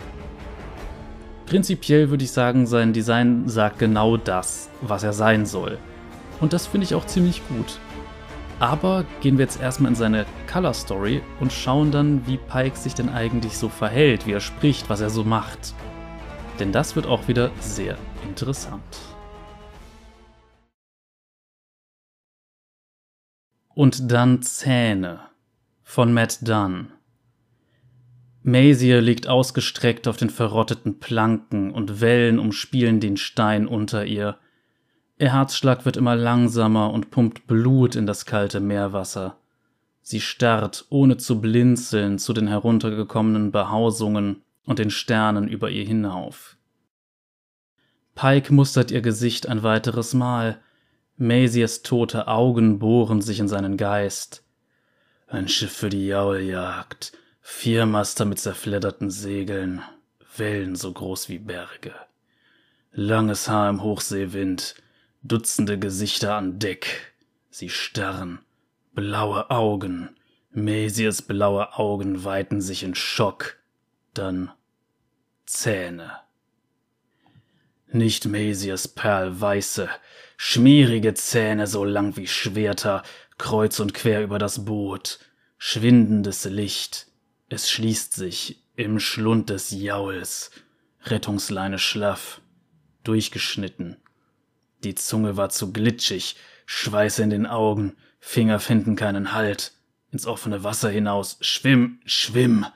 Prinzipiell 1.46 2.10
würde 2.10 2.22
ich 2.22 2.30
sagen, 2.30 2.68
sein 2.68 2.92
Design 2.92 3.48
sagt 3.48 3.80
genau 3.80 4.16
das, 4.16 4.70
was 4.82 5.02
er 5.02 5.12
sein 5.12 5.46
soll. 5.46 5.78
Und 6.40 6.52
das 6.52 6.68
finde 6.68 6.84
ich 6.84 6.94
auch 6.94 7.06
ziemlich 7.06 7.42
gut. 7.48 7.80
Aber 8.60 9.04
gehen 9.20 9.36
wir 9.36 9.46
jetzt 9.46 9.60
erstmal 9.60 9.90
in 9.90 9.96
seine 9.96 10.26
Color 10.46 10.74
Story 10.74 11.22
und 11.40 11.52
schauen 11.52 11.90
dann, 11.90 12.24
wie 12.24 12.36
Pike 12.36 12.76
sich 12.76 12.94
denn 12.94 13.08
eigentlich 13.08 13.58
so 13.58 13.68
verhält, 13.68 14.28
wie 14.28 14.32
er 14.32 14.40
spricht, 14.40 14.88
was 14.88 15.00
er 15.00 15.10
so 15.10 15.24
macht. 15.24 15.74
Denn 16.60 16.70
das 16.70 16.94
wird 16.94 17.08
auch 17.08 17.26
wieder 17.26 17.50
sehr 17.58 17.98
interessant. 18.22 18.80
Und 23.74 24.12
dann 24.12 24.40
Zähne 24.40 25.33
von 25.84 26.12
Matt 26.12 26.38
Dunn. 26.48 26.88
Mazier 28.42 29.00
liegt 29.00 29.28
ausgestreckt 29.28 30.08
auf 30.08 30.16
den 30.16 30.30
verrotteten 30.30 30.98
Planken 30.98 31.70
und 31.70 32.00
Wellen 32.00 32.38
umspielen 32.38 32.98
den 33.00 33.16
Stein 33.16 33.68
unter 33.68 34.04
ihr. 34.04 34.38
Ihr 35.18 35.32
Herzschlag 35.32 35.84
wird 35.84 35.96
immer 35.96 36.16
langsamer 36.16 36.92
und 36.92 37.10
pumpt 37.10 37.46
Blut 37.46 37.94
in 37.94 38.06
das 38.06 38.26
kalte 38.26 38.60
Meerwasser. 38.60 39.38
Sie 40.02 40.20
starrt, 40.20 40.86
ohne 40.90 41.16
zu 41.16 41.40
blinzeln, 41.40 42.18
zu 42.18 42.32
den 42.32 42.48
heruntergekommenen 42.48 43.52
Behausungen 43.52 44.42
und 44.66 44.78
den 44.78 44.90
Sternen 44.90 45.48
über 45.48 45.70
ihr 45.70 45.84
hinauf. 45.84 46.56
Pike 48.14 48.52
mustert 48.52 48.90
ihr 48.90 49.00
Gesicht 49.00 49.48
ein 49.48 49.62
weiteres 49.62 50.12
Mal. 50.12 50.60
Maziers 51.16 51.82
tote 51.82 52.28
Augen 52.28 52.78
bohren 52.78 53.22
sich 53.22 53.38
in 53.40 53.48
seinen 53.48 53.76
Geist. 53.76 54.43
Ein 55.26 55.48
Schiff 55.48 55.72
für 55.72 55.88
die 55.88 56.06
Jauljagd, 56.06 57.12
Vier 57.40 57.86
Master 57.86 58.24
mit 58.24 58.38
zerfledderten 58.38 59.10
Segeln, 59.10 59.82
Wellen 60.36 60.76
so 60.76 60.92
groß 60.92 61.28
wie 61.28 61.38
Berge. 61.38 61.94
Langes 62.92 63.48
Haar 63.48 63.70
im 63.70 63.82
Hochseewind, 63.82 64.74
Dutzende 65.22 65.78
Gesichter 65.78 66.34
an 66.34 66.58
Deck. 66.58 67.14
Sie 67.50 67.70
starren, 67.70 68.40
blaue 68.92 69.50
Augen, 69.50 70.16
Mesias 70.50 71.22
blaue 71.22 71.74
Augen 71.78 72.24
weiten 72.24 72.60
sich 72.60 72.82
in 72.82 72.94
Schock, 72.94 73.56
dann 74.12 74.52
Zähne. 75.46 76.12
Nicht 77.88 78.26
Mesias 78.26 78.88
perlweiße, 78.88 79.88
schmierige 80.36 81.14
Zähne 81.14 81.66
so 81.66 81.84
lang 81.84 82.16
wie 82.16 82.26
Schwerter, 82.26 83.02
kreuz 83.38 83.80
und 83.80 83.94
quer 83.94 84.22
über 84.22 84.38
das 84.38 84.64
Boot, 84.64 85.18
schwindendes 85.58 86.44
Licht, 86.44 87.06
es 87.48 87.70
schließt 87.70 88.14
sich 88.14 88.62
im 88.76 88.98
Schlund 88.98 89.50
des 89.50 89.70
Jauls, 89.70 90.50
Rettungsleine 91.04 91.78
schlaff, 91.78 92.40
durchgeschnitten. 93.04 93.96
Die 94.82 94.94
Zunge 94.94 95.36
war 95.36 95.50
zu 95.50 95.72
glitschig, 95.72 96.36
Schweiß 96.66 97.18
in 97.18 97.30
den 97.30 97.46
Augen, 97.46 97.96
Finger 98.20 98.58
finden 98.58 98.96
keinen 98.96 99.32
Halt. 99.32 99.72
Ins 100.10 100.26
offene 100.26 100.64
Wasser 100.64 100.90
hinaus, 100.90 101.38
schwimm, 101.40 102.00
schwimm. 102.06 102.66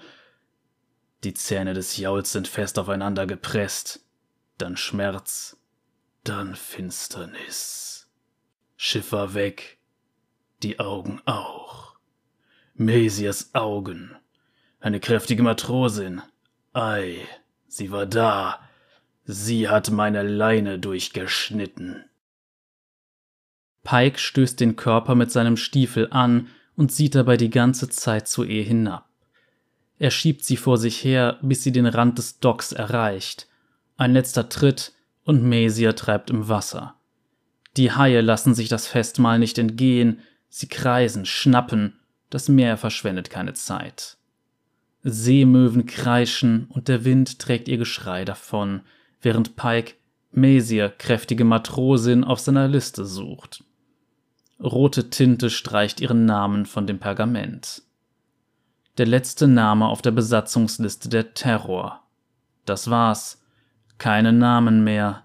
Die 1.24 1.34
Zähne 1.34 1.72
des 1.72 1.96
Jauls 1.96 2.32
sind 2.32 2.48
fest 2.48 2.78
aufeinander 2.78 3.26
gepresst. 3.26 4.00
Dann 4.58 4.76
Schmerz, 4.76 5.56
dann 6.24 6.54
Finsternis. 6.54 8.08
Schiff 8.76 9.12
war 9.12 9.34
weg, 9.34 9.77
die 10.62 10.80
Augen 10.80 11.20
auch. 11.24 11.96
Mesias 12.74 13.54
Augen 13.54 14.16
eine 14.80 15.00
kräftige 15.00 15.42
Matrosin. 15.42 16.22
Ei, 16.72 17.16
sie 17.66 17.90
war 17.90 18.06
da. 18.06 18.60
Sie 19.24 19.68
hat 19.68 19.90
meine 19.90 20.22
Leine 20.22 20.78
durchgeschnitten. 20.78 22.04
Pike 23.82 24.18
stößt 24.18 24.60
den 24.60 24.76
Körper 24.76 25.14
mit 25.14 25.30
seinem 25.30 25.56
Stiefel 25.56 26.08
an 26.10 26.48
und 26.76 26.92
sieht 26.92 27.14
dabei 27.14 27.36
die 27.36 27.50
ganze 27.50 27.88
Zeit 27.88 28.28
zu 28.28 28.44
ihr 28.44 28.62
hinab. 28.62 29.08
Er 29.98 30.10
schiebt 30.10 30.44
sie 30.44 30.56
vor 30.56 30.78
sich 30.78 31.02
her, 31.02 31.38
bis 31.42 31.64
sie 31.64 31.72
den 31.72 31.86
Rand 31.86 32.18
des 32.18 32.38
Docks 32.38 32.72
erreicht. 32.72 33.48
Ein 33.96 34.12
letzter 34.12 34.48
Tritt 34.48 34.92
und 35.24 35.42
Mesier 35.42 35.96
treibt 35.96 36.30
im 36.30 36.48
Wasser. 36.48 36.94
Die 37.76 37.92
Haie 37.92 38.20
lassen 38.20 38.54
sich 38.54 38.68
das 38.68 38.86
Festmahl 38.86 39.38
nicht 39.38 39.58
entgehen, 39.58 40.20
sie 40.48 40.68
kreisen, 40.68 41.26
schnappen, 41.26 41.98
das 42.30 42.48
Meer 42.48 42.76
verschwendet 42.76 43.30
keine 43.30 43.54
Zeit. 43.54 44.16
Seemöwen 45.02 45.86
kreischen 45.86 46.66
und 46.68 46.88
der 46.88 47.04
Wind 47.04 47.38
trägt 47.38 47.68
ihr 47.68 47.78
Geschrei 47.78 48.24
davon, 48.24 48.82
während 49.20 49.56
Pike 49.56 49.94
Mesier, 50.30 50.90
kräftige 50.90 51.44
Matrosin, 51.44 52.24
auf 52.24 52.40
seiner 52.40 52.68
Liste 52.68 53.04
sucht. 53.06 53.64
Rote 54.60 55.08
Tinte 55.08 55.50
streicht 55.50 56.00
ihren 56.00 56.26
Namen 56.26 56.66
von 56.66 56.86
dem 56.86 56.98
Pergament. 56.98 57.82
Der 58.98 59.06
letzte 59.06 59.46
Name 59.46 59.86
auf 59.86 60.02
der 60.02 60.10
Besatzungsliste 60.10 61.08
der 61.08 61.32
Terror. 61.32 62.02
Das 62.64 62.90
war's. 62.90 63.40
Keine 63.96 64.32
Namen 64.32 64.84
mehr, 64.84 65.24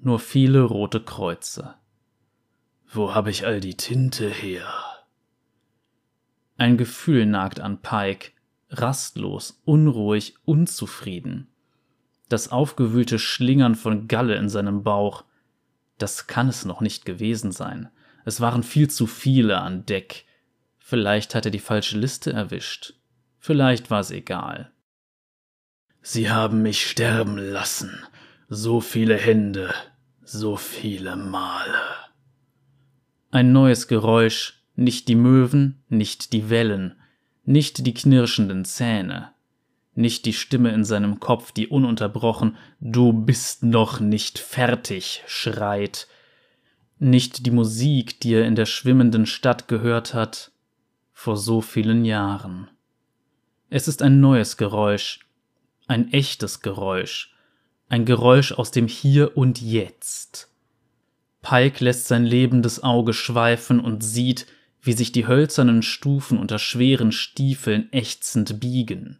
nur 0.00 0.18
viele 0.18 0.62
rote 0.62 1.00
Kreuze. 1.00 1.74
Wo 2.94 3.14
habe 3.14 3.30
ich 3.30 3.46
all 3.46 3.58
die 3.60 3.74
Tinte 3.74 4.28
her? 4.28 4.66
Ein 6.58 6.76
Gefühl 6.76 7.24
nagt 7.24 7.58
an 7.58 7.80
Pike, 7.80 8.32
rastlos, 8.68 9.62
unruhig, 9.64 10.34
unzufrieden. 10.44 11.48
Das 12.28 12.52
aufgewühlte 12.52 13.18
Schlingern 13.18 13.76
von 13.76 14.08
Galle 14.08 14.36
in 14.36 14.50
seinem 14.50 14.82
Bauch. 14.82 15.24
Das 15.96 16.26
kann 16.26 16.48
es 16.48 16.66
noch 16.66 16.82
nicht 16.82 17.06
gewesen 17.06 17.50
sein. 17.50 17.88
Es 18.26 18.42
waren 18.42 18.62
viel 18.62 18.90
zu 18.90 19.06
viele 19.06 19.62
an 19.62 19.86
Deck. 19.86 20.26
Vielleicht 20.78 21.34
hat 21.34 21.46
er 21.46 21.50
die 21.50 21.60
falsche 21.60 21.96
Liste 21.98 22.34
erwischt. 22.34 22.94
Vielleicht 23.38 23.90
war 23.90 24.00
es 24.00 24.10
egal. 24.10 24.70
Sie 26.02 26.30
haben 26.30 26.60
mich 26.60 26.86
sterben 26.86 27.38
lassen. 27.38 28.06
So 28.50 28.82
viele 28.82 29.16
Hände, 29.16 29.72
so 30.22 30.56
viele 30.56 31.16
Male. 31.16 32.01
Ein 33.34 33.50
neues 33.52 33.88
Geräusch, 33.88 34.62
nicht 34.76 35.08
die 35.08 35.14
Möwen, 35.14 35.82
nicht 35.88 36.34
die 36.34 36.50
Wellen, 36.50 37.00
nicht 37.46 37.86
die 37.86 37.94
knirschenden 37.94 38.66
Zähne, 38.66 39.30
nicht 39.94 40.26
die 40.26 40.34
Stimme 40.34 40.70
in 40.72 40.84
seinem 40.84 41.18
Kopf, 41.18 41.50
die 41.50 41.66
ununterbrochen 41.66 42.58
Du 42.78 43.14
bist 43.14 43.62
noch 43.62 44.00
nicht 44.00 44.38
fertig 44.38 45.22
schreit, 45.26 46.08
nicht 46.98 47.46
die 47.46 47.50
Musik, 47.50 48.20
die 48.20 48.34
er 48.34 48.44
in 48.44 48.54
der 48.54 48.66
schwimmenden 48.66 49.24
Stadt 49.24 49.66
gehört 49.66 50.12
hat, 50.12 50.52
vor 51.14 51.38
so 51.38 51.62
vielen 51.62 52.04
Jahren. 52.04 52.68
Es 53.70 53.88
ist 53.88 54.02
ein 54.02 54.20
neues 54.20 54.58
Geräusch, 54.58 55.20
ein 55.86 56.12
echtes 56.12 56.60
Geräusch, 56.60 57.34
ein 57.88 58.04
Geräusch 58.04 58.52
aus 58.52 58.72
dem 58.72 58.88
Hier 58.88 59.38
und 59.38 59.62
Jetzt. 59.62 60.51
Pike 61.42 61.84
lässt 61.84 62.06
sein 62.06 62.24
lebendes 62.24 62.82
Auge 62.82 63.12
schweifen 63.12 63.80
und 63.80 64.02
sieht, 64.02 64.46
wie 64.80 64.92
sich 64.92 65.12
die 65.12 65.26
hölzernen 65.26 65.82
Stufen 65.82 66.38
unter 66.38 66.58
schweren 66.58 67.12
Stiefeln 67.12 67.92
ächzend 67.92 68.60
biegen. 68.60 69.18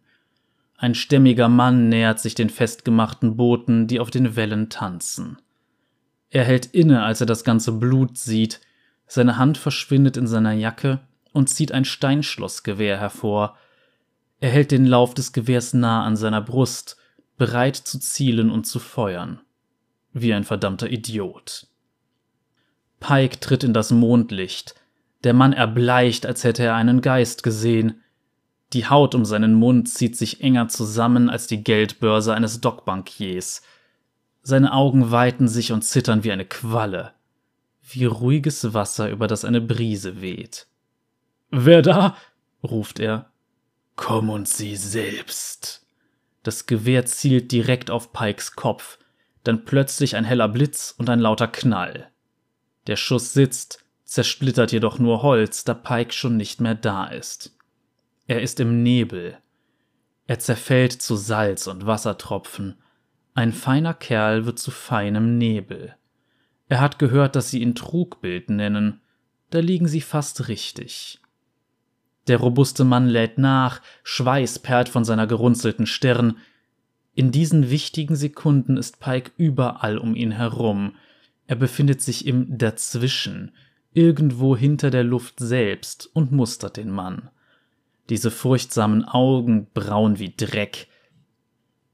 Ein 0.77 0.95
stämmiger 0.95 1.47
Mann 1.47 1.87
nähert 1.87 2.19
sich 2.19 2.35
den 2.35 2.49
festgemachten 2.49 3.37
Booten, 3.37 3.87
die 3.87 3.99
auf 3.99 4.09
den 4.09 4.35
Wellen 4.35 4.69
tanzen. 4.69 5.37
Er 6.29 6.43
hält 6.43 6.65
inne, 6.65 7.03
als 7.03 7.21
er 7.21 7.27
das 7.27 7.43
ganze 7.43 7.71
Blut 7.71 8.17
sieht, 8.17 8.59
seine 9.07 9.37
Hand 9.37 9.57
verschwindet 9.57 10.17
in 10.17 10.27
seiner 10.27 10.53
Jacke 10.53 10.99
und 11.31 11.47
zieht 11.49 11.71
ein 11.71 11.85
Steinschlossgewehr 11.85 12.99
hervor. 12.99 13.57
Er 14.39 14.49
hält 14.49 14.71
den 14.71 14.85
Lauf 14.85 15.13
des 15.13 15.31
Gewehrs 15.31 15.73
nah 15.73 16.03
an 16.03 16.15
seiner 16.15 16.41
Brust, 16.41 16.97
bereit 17.37 17.75
zu 17.75 17.99
zielen 17.99 18.49
und 18.49 18.65
zu 18.65 18.79
feuern. 18.79 19.39
Wie 20.11 20.33
ein 20.33 20.43
verdammter 20.43 20.89
Idiot. 20.89 21.67
Pike 23.03 23.41
tritt 23.41 23.65
in 23.65 23.73
das 23.73 23.91
Mondlicht, 23.91 24.75
der 25.25 25.33
Mann 25.33 25.51
erbleicht, 25.51 26.25
als 26.25 26.45
hätte 26.45 26.63
er 26.63 26.75
einen 26.75 27.01
Geist 27.01 27.43
gesehen. 27.43 28.01
Die 28.71 28.87
Haut 28.87 29.13
um 29.13 29.25
seinen 29.25 29.55
Mund 29.55 29.89
zieht 29.89 30.15
sich 30.17 30.39
enger 30.39 30.69
zusammen 30.69 31.29
als 31.29 31.45
die 31.45 31.65
Geldbörse 31.65 32.33
eines 32.33 32.61
Dockbankiers. 32.61 33.61
Seine 34.41 34.71
Augen 34.71 35.11
weiten 35.11 35.49
sich 35.49 35.73
und 35.73 35.81
zittern 35.81 36.23
wie 36.23 36.31
eine 36.31 36.45
Qualle. 36.45 37.11
Wie 37.81 38.05
ruhiges 38.05 38.73
Wasser, 38.73 39.09
über 39.09 39.27
das 39.27 39.43
eine 39.43 39.59
Brise 39.59 40.21
weht. 40.21 40.67
Wer 41.51 41.81
da? 41.81 42.15
ruft 42.63 43.01
er. 43.01 43.31
Komm 43.97 44.29
und 44.29 44.47
sieh 44.47 44.77
selbst. 44.77 45.85
Das 46.41 46.67
Gewehr 46.67 47.05
zielt 47.05 47.51
direkt 47.51 47.91
auf 47.91 48.13
Pikes 48.13 48.55
Kopf, 48.55 48.97
dann 49.43 49.65
plötzlich 49.65 50.15
ein 50.15 50.23
heller 50.23 50.47
Blitz 50.47 50.95
und 50.97 51.09
ein 51.09 51.19
lauter 51.19 51.49
Knall. 51.49 52.12
Der 52.87 52.95
Schuss 52.95 53.33
sitzt, 53.33 53.83
zersplittert 54.03 54.71
jedoch 54.71 54.99
nur 54.99 55.23
Holz, 55.23 55.63
da 55.63 55.73
Pike 55.73 56.13
schon 56.13 56.37
nicht 56.37 56.61
mehr 56.61 56.75
da 56.75 57.05
ist. 57.05 57.57
Er 58.27 58.41
ist 58.41 58.59
im 58.59 58.83
Nebel. 58.83 59.37
Er 60.27 60.39
zerfällt 60.39 60.93
zu 60.93 61.15
Salz 61.15 61.67
und 61.67 61.85
Wassertropfen. 61.85 62.77
Ein 63.33 63.51
feiner 63.51 63.93
Kerl 63.93 64.45
wird 64.45 64.59
zu 64.59 64.71
feinem 64.71 65.37
Nebel. 65.37 65.95
Er 66.69 66.79
hat 66.79 66.99
gehört, 66.99 67.35
dass 67.35 67.49
sie 67.49 67.61
ihn 67.61 67.75
Trugbild 67.75 68.49
nennen. 68.49 69.01
Da 69.49 69.59
liegen 69.59 69.87
sie 69.87 70.01
fast 70.01 70.47
richtig. 70.47 71.19
Der 72.27 72.37
robuste 72.37 72.85
Mann 72.85 73.07
lädt 73.07 73.37
nach, 73.37 73.81
Schweiß 74.03 74.59
perlt 74.59 74.87
von 74.87 75.03
seiner 75.03 75.27
gerunzelten 75.27 75.85
Stirn. 75.85 76.37
In 77.15 77.31
diesen 77.31 77.69
wichtigen 77.69 78.15
Sekunden 78.15 78.77
ist 78.77 78.99
Pike 78.99 79.31
überall 79.37 79.97
um 79.97 80.15
ihn 80.15 80.31
herum. 80.31 80.95
Er 81.47 81.55
befindet 81.55 82.01
sich 82.01 82.25
im 82.25 82.57
Dazwischen, 82.57 83.51
irgendwo 83.93 84.55
hinter 84.55 84.89
der 84.89 85.03
Luft 85.03 85.39
selbst 85.39 86.09
und 86.13 86.31
mustert 86.31 86.77
den 86.77 86.89
Mann. 86.89 87.29
Diese 88.09 88.31
furchtsamen 88.31 89.05
Augen 89.05 89.67
braun 89.73 90.19
wie 90.19 90.33
Dreck. 90.35 90.87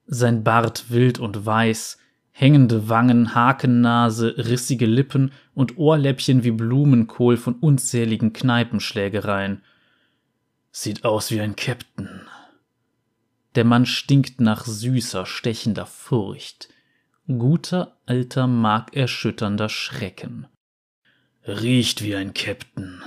Sein 0.08 0.44
Bart 0.44 0.90
wild 0.90 1.20
und 1.20 1.46
weiß, 1.46 1.98
hängende 2.32 2.90
Wangen, 2.90 3.36
Hakennase, 3.36 4.36
rissige 4.38 4.86
Lippen 4.86 5.32
und 5.54 5.78
Ohrläppchen 5.78 6.44
wie 6.44 6.52
Blumenkohl 6.52 7.38
von 7.38 7.56
unzähligen 7.56 8.34
Kneipenschlägereien. 8.34 9.62
Sieht 10.72 11.04
aus 11.04 11.32
wie 11.32 11.42
ein 11.42 11.56
Captain. 11.56 12.22
Der 13.56 13.66
Mann 13.66 13.86
stinkt 13.86 14.40
nach 14.40 14.66
süßer, 14.66 15.26
stechender 15.26 15.86
Furcht. 15.86 16.70
Guter, 17.38 17.96
alter, 18.08 18.48
markerschütternder 18.48 19.70
Schrecken. 19.70 20.48
Riecht 21.46 22.04
wie 22.04 22.16
ein 22.16 22.34
Captain. 22.34 23.04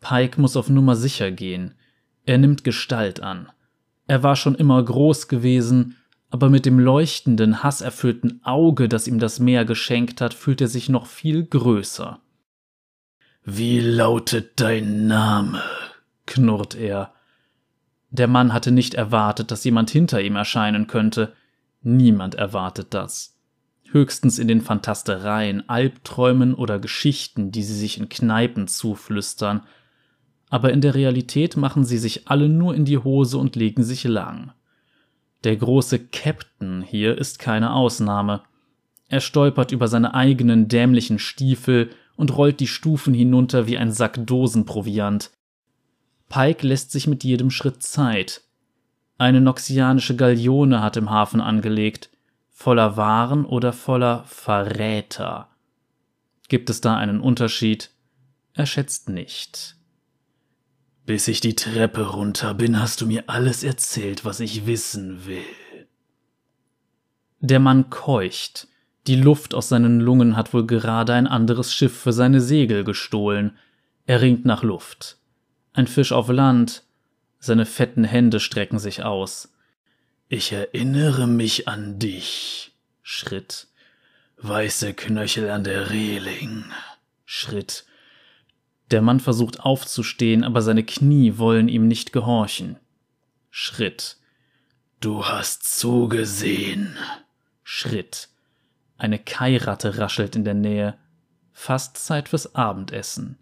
Pike 0.00 0.40
muss 0.40 0.56
auf 0.56 0.70
Nummer 0.70 0.96
sicher 0.96 1.30
gehen. 1.30 1.74
Er 2.24 2.38
nimmt 2.38 2.64
Gestalt 2.64 3.20
an. 3.20 3.52
Er 4.06 4.22
war 4.22 4.34
schon 4.34 4.54
immer 4.54 4.82
groß 4.82 5.28
gewesen, 5.28 5.96
aber 6.30 6.48
mit 6.48 6.64
dem 6.64 6.78
leuchtenden, 6.78 7.62
hasserfüllten 7.62 8.40
Auge, 8.44 8.88
das 8.88 9.06
ihm 9.06 9.18
das 9.18 9.40
Meer 9.40 9.66
geschenkt 9.66 10.22
hat, 10.22 10.32
fühlt 10.32 10.62
er 10.62 10.68
sich 10.68 10.88
noch 10.88 11.04
viel 11.04 11.44
größer. 11.44 12.18
Wie 13.44 13.80
lautet 13.80 14.58
dein 14.58 15.06
Name? 15.06 15.62
knurrt 16.24 16.76
er. 16.76 17.12
Der 18.08 18.26
Mann 18.26 18.54
hatte 18.54 18.72
nicht 18.72 18.94
erwartet, 18.94 19.50
dass 19.50 19.64
jemand 19.64 19.90
hinter 19.90 20.22
ihm 20.22 20.36
erscheinen 20.36 20.86
könnte. 20.86 21.34
Niemand 21.82 22.34
erwartet 22.34 22.88
das. 22.94 23.36
Höchstens 23.90 24.38
in 24.38 24.48
den 24.48 24.60
Fantastereien, 24.60 25.68
Albträumen 25.68 26.54
oder 26.54 26.78
Geschichten, 26.78 27.50
die 27.50 27.62
sie 27.62 27.76
sich 27.76 27.98
in 27.98 28.08
Kneipen 28.08 28.68
zuflüstern. 28.68 29.62
Aber 30.48 30.72
in 30.72 30.80
der 30.80 30.94
Realität 30.94 31.56
machen 31.56 31.84
sie 31.84 31.98
sich 31.98 32.28
alle 32.28 32.48
nur 32.48 32.74
in 32.74 32.84
die 32.84 32.98
Hose 32.98 33.38
und 33.38 33.56
legen 33.56 33.82
sich 33.82 34.04
lang. 34.04 34.52
Der 35.44 35.56
große 35.56 35.98
Captain 35.98 36.82
hier 36.82 37.16
ist 37.16 37.38
keine 37.38 37.72
Ausnahme. 37.72 38.42
Er 39.08 39.20
stolpert 39.20 39.72
über 39.72 39.88
seine 39.88 40.14
eigenen 40.14 40.68
dämlichen 40.68 41.18
Stiefel 41.18 41.90
und 42.16 42.36
rollt 42.36 42.60
die 42.60 42.66
Stufen 42.66 43.14
hinunter 43.14 43.66
wie 43.66 43.78
ein 43.78 43.90
Sack 43.90 44.24
Dosenproviant. 44.26 45.30
Pike 46.28 46.66
lässt 46.66 46.92
sich 46.92 47.06
mit 47.06 47.24
jedem 47.24 47.50
Schritt 47.50 47.82
Zeit. 47.82 48.42
Eine 49.20 49.42
noxianische 49.42 50.16
Galeone 50.16 50.80
hat 50.80 50.96
im 50.96 51.10
Hafen 51.10 51.42
angelegt, 51.42 52.08
voller 52.48 52.96
Waren 52.96 53.44
oder 53.44 53.74
voller 53.74 54.24
Verräter. 54.24 55.50
Gibt 56.48 56.70
es 56.70 56.80
da 56.80 56.96
einen 56.96 57.20
Unterschied? 57.20 57.90
Er 58.54 58.64
schätzt 58.64 59.10
nicht. 59.10 59.76
Bis 61.04 61.28
ich 61.28 61.42
die 61.42 61.54
Treppe 61.54 62.08
runter 62.08 62.54
bin, 62.54 62.80
hast 62.80 63.02
du 63.02 63.06
mir 63.06 63.24
alles 63.26 63.62
erzählt, 63.62 64.24
was 64.24 64.40
ich 64.40 64.64
wissen 64.64 65.26
will. 65.26 65.86
Der 67.40 67.60
Mann 67.60 67.90
keucht. 67.90 68.68
Die 69.06 69.16
Luft 69.16 69.52
aus 69.52 69.68
seinen 69.68 70.00
Lungen 70.00 70.34
hat 70.34 70.54
wohl 70.54 70.66
gerade 70.66 71.12
ein 71.12 71.26
anderes 71.26 71.74
Schiff 71.74 71.94
für 71.94 72.14
seine 72.14 72.40
Segel 72.40 72.84
gestohlen. 72.84 73.58
Er 74.06 74.22
ringt 74.22 74.46
nach 74.46 74.62
Luft 74.62 75.20
ein 75.72 75.86
Fisch 75.86 76.12
auf 76.12 76.28
Land, 76.28 76.84
seine 77.40 77.66
fetten 77.66 78.04
Hände 78.04 78.38
strecken 78.38 78.78
sich 78.78 79.02
aus. 79.02 79.52
Ich 80.28 80.52
erinnere 80.52 81.26
mich 81.26 81.66
an 81.66 81.98
dich. 81.98 82.72
Schritt. 83.02 83.66
Weiße 84.36 84.94
Knöchel 84.94 85.50
an 85.50 85.64
der 85.64 85.90
Reling. 85.90 86.64
Schritt. 87.24 87.84
Der 88.90 89.02
Mann 89.02 89.20
versucht 89.20 89.60
aufzustehen, 89.60 90.44
aber 90.44 90.62
seine 90.62 90.84
Knie 90.84 91.38
wollen 91.38 91.68
ihm 91.68 91.88
nicht 91.88 92.12
gehorchen. 92.12 92.76
Schritt. 93.50 94.18
Du 95.00 95.24
hast 95.24 95.78
zugesehen. 95.78 96.96
Schritt. 97.64 98.28
Eine 98.98 99.18
Kairatte 99.18 99.96
raschelt 99.98 100.36
in 100.36 100.44
der 100.44 100.54
Nähe. 100.54 100.98
Fast 101.52 101.96
Zeit 101.96 102.28
fürs 102.28 102.54
Abendessen. 102.54 103.38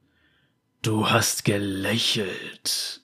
Du 0.82 1.11
hast 1.11 1.44
gelächelt. 1.44 2.97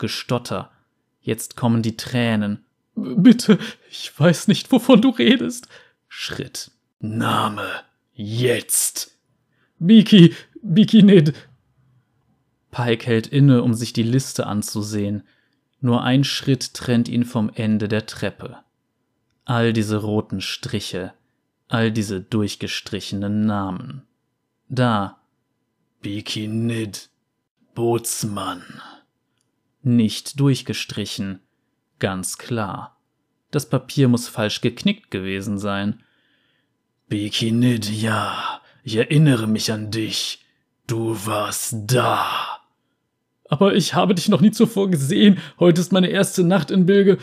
Gestotter. 0.00 0.72
Jetzt 1.20 1.56
kommen 1.56 1.82
die 1.82 1.96
Tränen. 1.96 2.64
Bitte, 2.96 3.58
ich 3.88 4.18
weiß 4.18 4.48
nicht, 4.48 4.72
wovon 4.72 5.00
du 5.00 5.10
redest. 5.10 5.68
Schritt. 6.08 6.72
Name. 6.98 7.68
Jetzt. 8.12 9.16
Biki, 9.78 10.34
Biki 10.60 11.02
Nid. 11.02 11.34
Pike 12.70 13.06
hält 13.06 13.26
inne, 13.28 13.62
um 13.62 13.74
sich 13.74 13.92
die 13.92 14.02
Liste 14.02 14.46
anzusehen. 14.46 15.22
Nur 15.80 16.02
ein 16.02 16.24
Schritt 16.24 16.74
trennt 16.74 17.08
ihn 17.08 17.24
vom 17.24 17.50
Ende 17.54 17.88
der 17.88 18.06
Treppe. 18.06 18.58
All 19.44 19.72
diese 19.72 19.98
roten 19.98 20.40
Striche, 20.40 21.12
all 21.68 21.90
diese 21.90 22.20
durchgestrichenen 22.20 23.46
Namen. 23.46 24.02
Da. 24.68 25.18
Biki 26.02 26.48
Nid. 26.48 27.08
Bootsmann. 27.74 28.62
Nicht 29.82 30.38
durchgestrichen. 30.38 31.40
Ganz 31.98 32.38
klar. 32.38 32.98
Das 33.50 33.68
Papier 33.68 34.08
muss 34.08 34.28
falsch 34.28 34.60
geknickt 34.60 35.10
gewesen 35.10 35.58
sein. 35.58 36.02
Bikinid, 37.08 37.90
ja, 37.90 38.60
ich 38.84 38.96
erinnere 38.96 39.46
mich 39.46 39.72
an 39.72 39.90
dich. 39.90 40.44
Du 40.86 41.26
warst 41.26 41.74
da. 41.86 42.60
Aber 43.48 43.74
ich 43.74 43.94
habe 43.94 44.14
dich 44.14 44.28
noch 44.28 44.40
nie 44.40 44.52
zuvor 44.52 44.90
gesehen. 44.90 45.38
Heute 45.58 45.80
ist 45.80 45.92
meine 45.92 46.08
erste 46.08 46.44
Nacht 46.44 46.70
in 46.70 46.86
Bilge. 46.86 47.18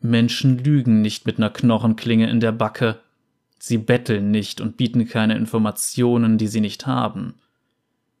Menschen 0.00 0.58
lügen 0.58 1.00
nicht 1.00 1.26
mit 1.26 1.38
ner 1.38 1.50
Knochenklinge 1.50 2.30
in 2.30 2.38
der 2.38 2.52
Backe. 2.52 3.00
Sie 3.58 3.78
betteln 3.78 4.30
nicht 4.30 4.60
und 4.60 4.76
bieten 4.76 5.08
keine 5.08 5.36
Informationen, 5.36 6.38
die 6.38 6.48
sie 6.48 6.60
nicht 6.60 6.86
haben. 6.86 7.34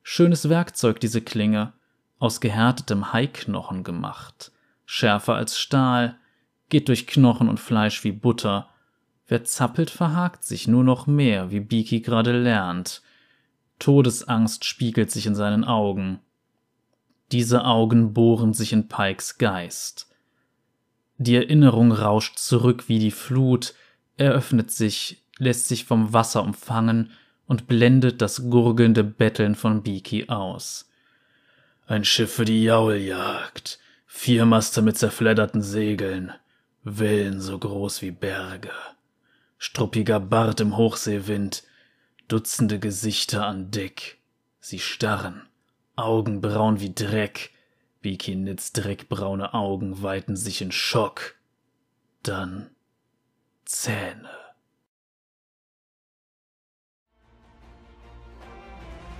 Schönes 0.02 0.48
Werkzeug, 0.48 1.00
diese 1.00 1.20
Klinge, 1.20 1.74
aus 2.18 2.40
gehärtetem 2.40 3.12
Haiknochen 3.12 3.84
gemacht, 3.84 4.52
schärfer 4.86 5.34
als 5.34 5.58
Stahl, 5.58 6.18
geht 6.68 6.88
durch 6.88 7.06
Knochen 7.06 7.48
und 7.48 7.60
Fleisch 7.60 8.04
wie 8.04 8.12
Butter. 8.12 8.68
Wer 9.26 9.44
zappelt, 9.44 9.90
verhakt 9.90 10.44
sich 10.44 10.68
nur 10.68 10.84
noch 10.84 11.06
mehr, 11.06 11.50
wie 11.50 11.60
Beaky 11.60 12.00
gerade 12.00 12.38
lernt. 12.38 13.02
Todesangst 13.78 14.64
spiegelt 14.64 15.10
sich 15.10 15.26
in 15.26 15.34
seinen 15.34 15.64
Augen. 15.64 16.20
Diese 17.32 17.64
Augen 17.64 18.12
bohren 18.12 18.52
sich 18.52 18.72
in 18.72 18.88
Pikes 18.88 19.38
Geist. 19.38 20.10
Die 21.16 21.36
Erinnerung 21.36 21.92
rauscht 21.92 22.38
zurück 22.38 22.88
wie 22.88 22.98
die 22.98 23.10
Flut, 23.10 23.74
eröffnet 24.16 24.70
sich, 24.70 25.24
lässt 25.38 25.68
sich 25.68 25.84
vom 25.84 26.12
Wasser 26.12 26.42
umfangen 26.42 27.10
und 27.46 27.66
blendet 27.66 28.20
das 28.20 28.50
gurgelnde 28.50 29.04
Betteln 29.04 29.54
von 29.54 29.82
Beaky 29.82 30.28
aus. 30.28 30.90
Ein 31.86 32.04
Schiff 32.04 32.32
für 32.32 32.46
die 32.46 32.64
Jauljagd, 32.64 33.78
vier 34.06 34.46
Master 34.46 34.80
mit 34.80 34.96
zerfledderten 34.96 35.60
Segeln, 35.60 36.32
Wellen 36.82 37.42
so 37.42 37.58
groß 37.58 38.00
wie 38.00 38.10
Berge, 38.10 38.72
struppiger 39.58 40.18
Bart 40.18 40.60
im 40.60 40.78
Hochseewind, 40.78 41.62
Dutzende 42.26 42.78
Gesichter 42.78 43.46
an 43.46 43.70
Deck, 43.70 44.16
sie 44.60 44.78
starren, 44.78 45.42
Augen 45.94 46.40
braun 46.40 46.80
wie 46.80 46.94
Dreck, 46.94 47.50
Bikinits 48.00 48.72
dreckbraune 48.72 49.52
Augen 49.52 50.02
weiten 50.02 50.36
sich 50.36 50.62
in 50.62 50.72
Schock. 50.72 51.34
Dann 52.22 52.70
Zähne. 53.66 54.43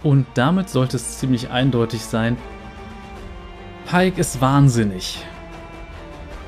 Und 0.04 0.26
damit 0.34 0.68
sollte 0.68 0.96
es 0.96 1.18
ziemlich 1.18 1.48
eindeutig 1.50 2.02
sein, 2.02 2.36
Pike 3.90 4.20
ist 4.20 4.40
wahnsinnig. 4.40 5.18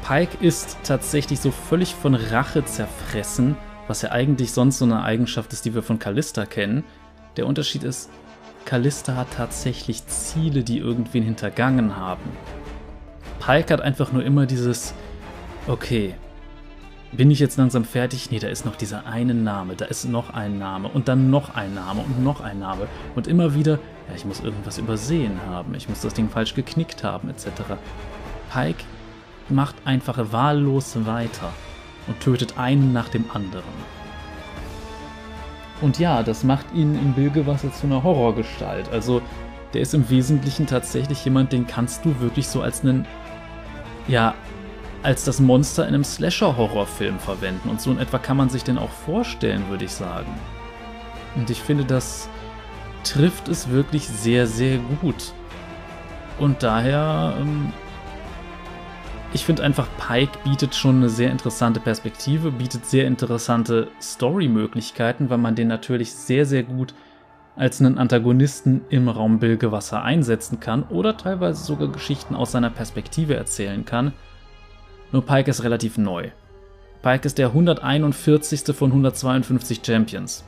Pike 0.07 0.37
ist 0.41 0.77
tatsächlich 0.85 1.41
so 1.41 1.51
völlig 1.51 1.95
von 1.95 2.15
Rache 2.15 2.65
zerfressen, 2.65 3.57
was 3.89 4.03
ja 4.03 4.13
eigentlich 4.13 4.53
sonst 4.53 4.79
so 4.79 4.85
eine 4.85 5.03
Eigenschaft 5.03 5.53
ist, 5.55 5.65
die 5.65 5.75
wir 5.75 5.83
von 5.83 5.99
Callista 5.99 6.45
kennen. 6.45 6.85
Der 7.39 7.47
Unterschied 7.47 7.83
ist, 7.83 8.11
Callista 8.67 9.17
hat 9.17 9.29
tatsächlich 9.35 10.07
Ziele, 10.07 10.63
die 10.63 10.79
irgendwen 10.79 11.23
hintergangen 11.23 11.97
haben. 11.97 12.31
Pike 13.41 13.73
hat 13.73 13.81
einfach 13.81 14.13
nur 14.13 14.23
immer 14.23 14.45
dieses, 14.45 14.93
okay, 15.67 16.15
bin 17.13 17.31
ich 17.31 17.39
jetzt 17.39 17.57
langsam 17.57 17.85
fertig? 17.85 18.31
Nee, 18.31 18.39
da 18.39 18.49
ist 18.49 18.65
noch 18.65 18.77
dieser 18.77 19.07
eine 19.07 19.35
Name, 19.35 19.75
da 19.77 19.85
ist 19.87 20.05
noch 20.05 20.31
ein 20.31 20.59
Name 20.59 20.89
und 20.89 21.09
dann 21.09 21.31
noch 21.31 21.55
ein 21.55 21.75
Name 21.75 22.03
und 22.03 22.23
noch 22.23 22.41
ein 22.41 22.59
Name. 22.59 22.89
Und 23.15 23.27
immer 23.27 23.55
wieder, 23.55 23.79
ja, 24.09 24.15
ich 24.17 24.25
muss 24.25 24.41
irgendwas 24.41 24.79
übersehen 24.79 25.41
haben, 25.49 25.75
ich 25.75 25.89
muss 25.89 26.01
das 26.01 26.15
Ding 26.15 26.29
falsch 26.29 26.55
geknickt 26.55 27.05
haben, 27.05 27.31
etc. 27.31 27.47
Pike 28.53 28.85
macht 29.49 29.77
einfach 29.85 30.33
wahllos 30.33 30.97
weiter 31.07 31.53
und 32.07 32.21
tötet 32.21 32.59
einen 32.59 32.93
nach 32.93 33.09
dem 33.09 33.25
anderen. 33.33 33.97
Und 35.81 35.99
ja, 35.99 36.23
das 36.23 36.43
macht 36.43 36.67
ihn 36.75 36.95
in 36.95 37.13
Bilgewasser 37.13 37.73
zu 37.73 37.87
einer 37.87 38.03
Horrorgestalt. 38.03 38.91
Also 38.91 39.21
der 39.75 39.83
ist 39.83 39.95
im 39.95 40.09
Wesentlichen 40.09 40.67
tatsächlich 40.67 41.25
jemand, 41.25 41.53
den 41.53 41.67
kannst 41.67 42.05
du 42.05 42.19
wirklich 42.21 42.49
so 42.49 42.63
als 42.63 42.83
einen, 42.83 43.07
ja, 44.09 44.35
als 45.07 45.25
das 45.25 45.41
Monster 45.41 45.85
in 45.87 45.95
einem 45.95 46.05
Slasher-Horrorfilm 46.05 47.19
verwenden. 47.19 47.71
Und 47.71 47.81
so 47.81 47.91
in 47.91 47.99
etwa 47.99 48.19
kann 48.19 48.37
man 48.37 48.51
sich 48.51 48.65
den 48.65 48.77
auch 48.77 48.91
vorstellen, 48.91 49.69
würde 49.71 49.87
ich 49.87 49.93
sagen. 49.93 50.35
Und 51.37 51.49
ich 51.49 51.63
finde, 51.63 51.85
das 51.85 52.29
trifft 53.05 53.49
es 53.49 53.71
wirklich 53.71 54.07
sehr, 54.09 54.47
sehr 54.47 54.79
gut. 55.01 55.33
Und 56.39 56.63
daher 56.63 57.35
ähm, 57.41 57.73
ich 59.33 59.45
finde 59.45 59.65
einfach, 59.65 59.87
Pike 59.99 60.39
bietet 60.45 60.75
schon 60.75 60.97
eine 60.97 61.09
sehr 61.09 61.31
interessante 61.31 61.79
Perspektive, 61.79 62.51
bietet 62.51 62.87
sehr 62.87 63.07
interessante 63.07 63.89
Story-Möglichkeiten, 64.01 65.29
weil 65.29 65.39
man 65.39 65.55
den 65.55 65.69
natürlich 65.69 66.15
sehr, 66.15 66.47
sehr 66.47 66.63
gut 66.63 66.95
als 67.55 67.81
einen 67.81 67.99
Antagonisten 67.99 68.83
im 68.89 69.09
Raum 69.09 69.39
Bilgewasser 69.39 70.03
einsetzen 70.03 70.59
kann 70.61 70.85
oder 70.85 71.17
teilweise 71.17 71.63
sogar 71.63 71.89
Geschichten 71.89 72.35
aus 72.35 72.53
seiner 72.53 72.71
Perspektive 72.71 73.35
erzählen 73.35 73.85
kann. 73.85 74.13
Nur 75.13 75.25
Pike 75.25 75.51
ist 75.51 75.63
relativ 75.63 75.99
neu. 75.99 76.31
Pike 77.03 77.27
ist 77.27 77.39
der 77.39 77.49
141. 77.49 78.75
von 78.75 78.91
152 78.91 79.81
Champions. 79.85 80.45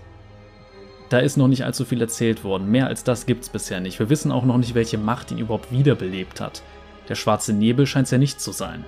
Da 1.08 1.18
ist 1.18 1.36
noch 1.36 1.48
nicht 1.48 1.64
allzu 1.64 1.84
viel 1.84 2.00
erzählt 2.00 2.44
worden, 2.44 2.70
mehr 2.70 2.86
als 2.86 3.02
das 3.04 3.24
gibt's 3.24 3.48
bisher 3.48 3.80
nicht. 3.80 3.98
Wir 3.98 4.10
wissen 4.10 4.30
auch 4.32 4.44
noch 4.44 4.58
nicht, 4.58 4.74
welche 4.74 4.98
Macht 4.98 5.30
ihn 5.30 5.38
überhaupt 5.38 5.72
wiederbelebt 5.72 6.40
hat. 6.40 6.62
Der 7.08 7.14
schwarze 7.14 7.52
Nebel 7.52 7.86
scheint 7.86 8.06
es 8.06 8.10
ja 8.10 8.18
nicht 8.18 8.40
zu 8.40 8.52
sein. 8.52 8.84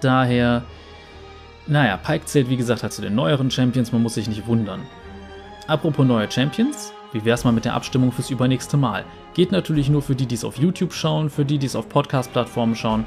Daher, 0.00 0.64
naja, 1.68 1.96
Pike 1.96 2.24
zählt 2.24 2.48
wie 2.48 2.56
gesagt 2.56 2.82
halt 2.82 2.92
zu 2.92 3.02
den 3.02 3.14
neueren 3.14 3.50
Champions, 3.50 3.92
man 3.92 4.02
muss 4.02 4.14
sich 4.14 4.28
nicht 4.28 4.46
wundern. 4.48 4.82
Apropos 5.68 6.04
neue 6.04 6.28
Champions, 6.28 6.92
wie 7.12 7.24
wär's 7.24 7.44
mal 7.44 7.52
mit 7.52 7.64
der 7.64 7.74
Abstimmung 7.74 8.10
fürs 8.10 8.30
übernächste 8.30 8.76
Mal? 8.76 9.04
Geht 9.34 9.52
natürlich 9.52 9.88
nur 9.88 10.02
für 10.02 10.16
die, 10.16 10.26
die 10.26 10.34
es 10.34 10.44
auf 10.44 10.58
YouTube 10.58 10.92
schauen, 10.92 11.30
für 11.30 11.44
die, 11.44 11.58
die 11.58 11.66
es 11.66 11.76
auf 11.76 11.88
Podcast-Plattformen 11.88 12.74
schauen. 12.74 13.06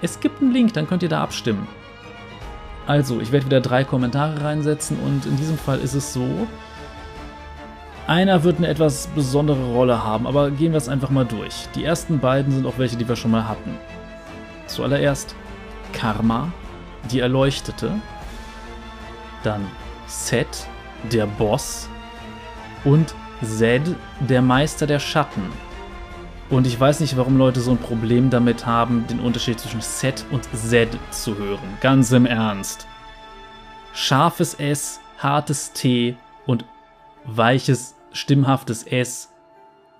Es 0.00 0.20
gibt 0.20 0.40
einen 0.40 0.52
Link, 0.52 0.72
dann 0.74 0.86
könnt 0.86 1.02
ihr 1.02 1.08
da 1.08 1.22
abstimmen. 1.22 1.66
Also, 2.86 3.20
ich 3.20 3.32
werde 3.32 3.46
wieder 3.46 3.60
drei 3.60 3.84
Kommentare 3.84 4.42
reinsetzen 4.42 4.98
und 5.00 5.26
in 5.26 5.36
diesem 5.36 5.58
Fall 5.58 5.78
ist 5.78 5.94
es 5.94 6.12
so, 6.12 6.46
einer 8.06 8.42
wird 8.42 8.56
eine 8.56 8.68
etwas 8.68 9.08
besondere 9.08 9.62
Rolle 9.72 10.02
haben, 10.02 10.26
aber 10.26 10.50
gehen 10.50 10.72
wir 10.72 10.78
es 10.78 10.88
einfach 10.88 11.10
mal 11.10 11.26
durch. 11.26 11.68
Die 11.74 11.84
ersten 11.84 12.18
beiden 12.18 12.54
sind 12.54 12.66
auch 12.66 12.78
welche, 12.78 12.96
die 12.96 13.06
wir 13.06 13.16
schon 13.16 13.30
mal 13.30 13.46
hatten. 13.46 13.76
Zuallererst 14.66 15.34
Karma, 15.92 16.50
die 17.10 17.20
Erleuchtete. 17.20 17.90
Dann 19.42 19.66
Set, 20.06 20.66
der 21.12 21.26
Boss. 21.26 21.90
Und 22.84 23.14
Zed, 23.42 23.94
der 24.20 24.40
Meister 24.40 24.86
der 24.86 25.00
Schatten. 25.00 25.42
Und 26.50 26.66
ich 26.66 26.80
weiß 26.80 27.00
nicht, 27.00 27.16
warum 27.18 27.36
Leute 27.36 27.60
so 27.60 27.72
ein 27.72 27.78
Problem 27.78 28.30
damit 28.30 28.64
haben, 28.64 29.06
den 29.06 29.20
Unterschied 29.20 29.60
zwischen 29.60 29.82
Set 29.82 30.24
und 30.30 30.44
Zed 30.54 30.88
zu 31.10 31.36
hören. 31.36 31.76
Ganz 31.82 32.10
im 32.12 32.24
Ernst. 32.24 32.86
Scharfes 33.92 34.54
S, 34.54 35.00
hartes 35.18 35.72
T 35.72 36.16
und 36.46 36.64
weiches 37.24 37.96
stimmhaftes 38.12 38.84
S, 38.84 39.30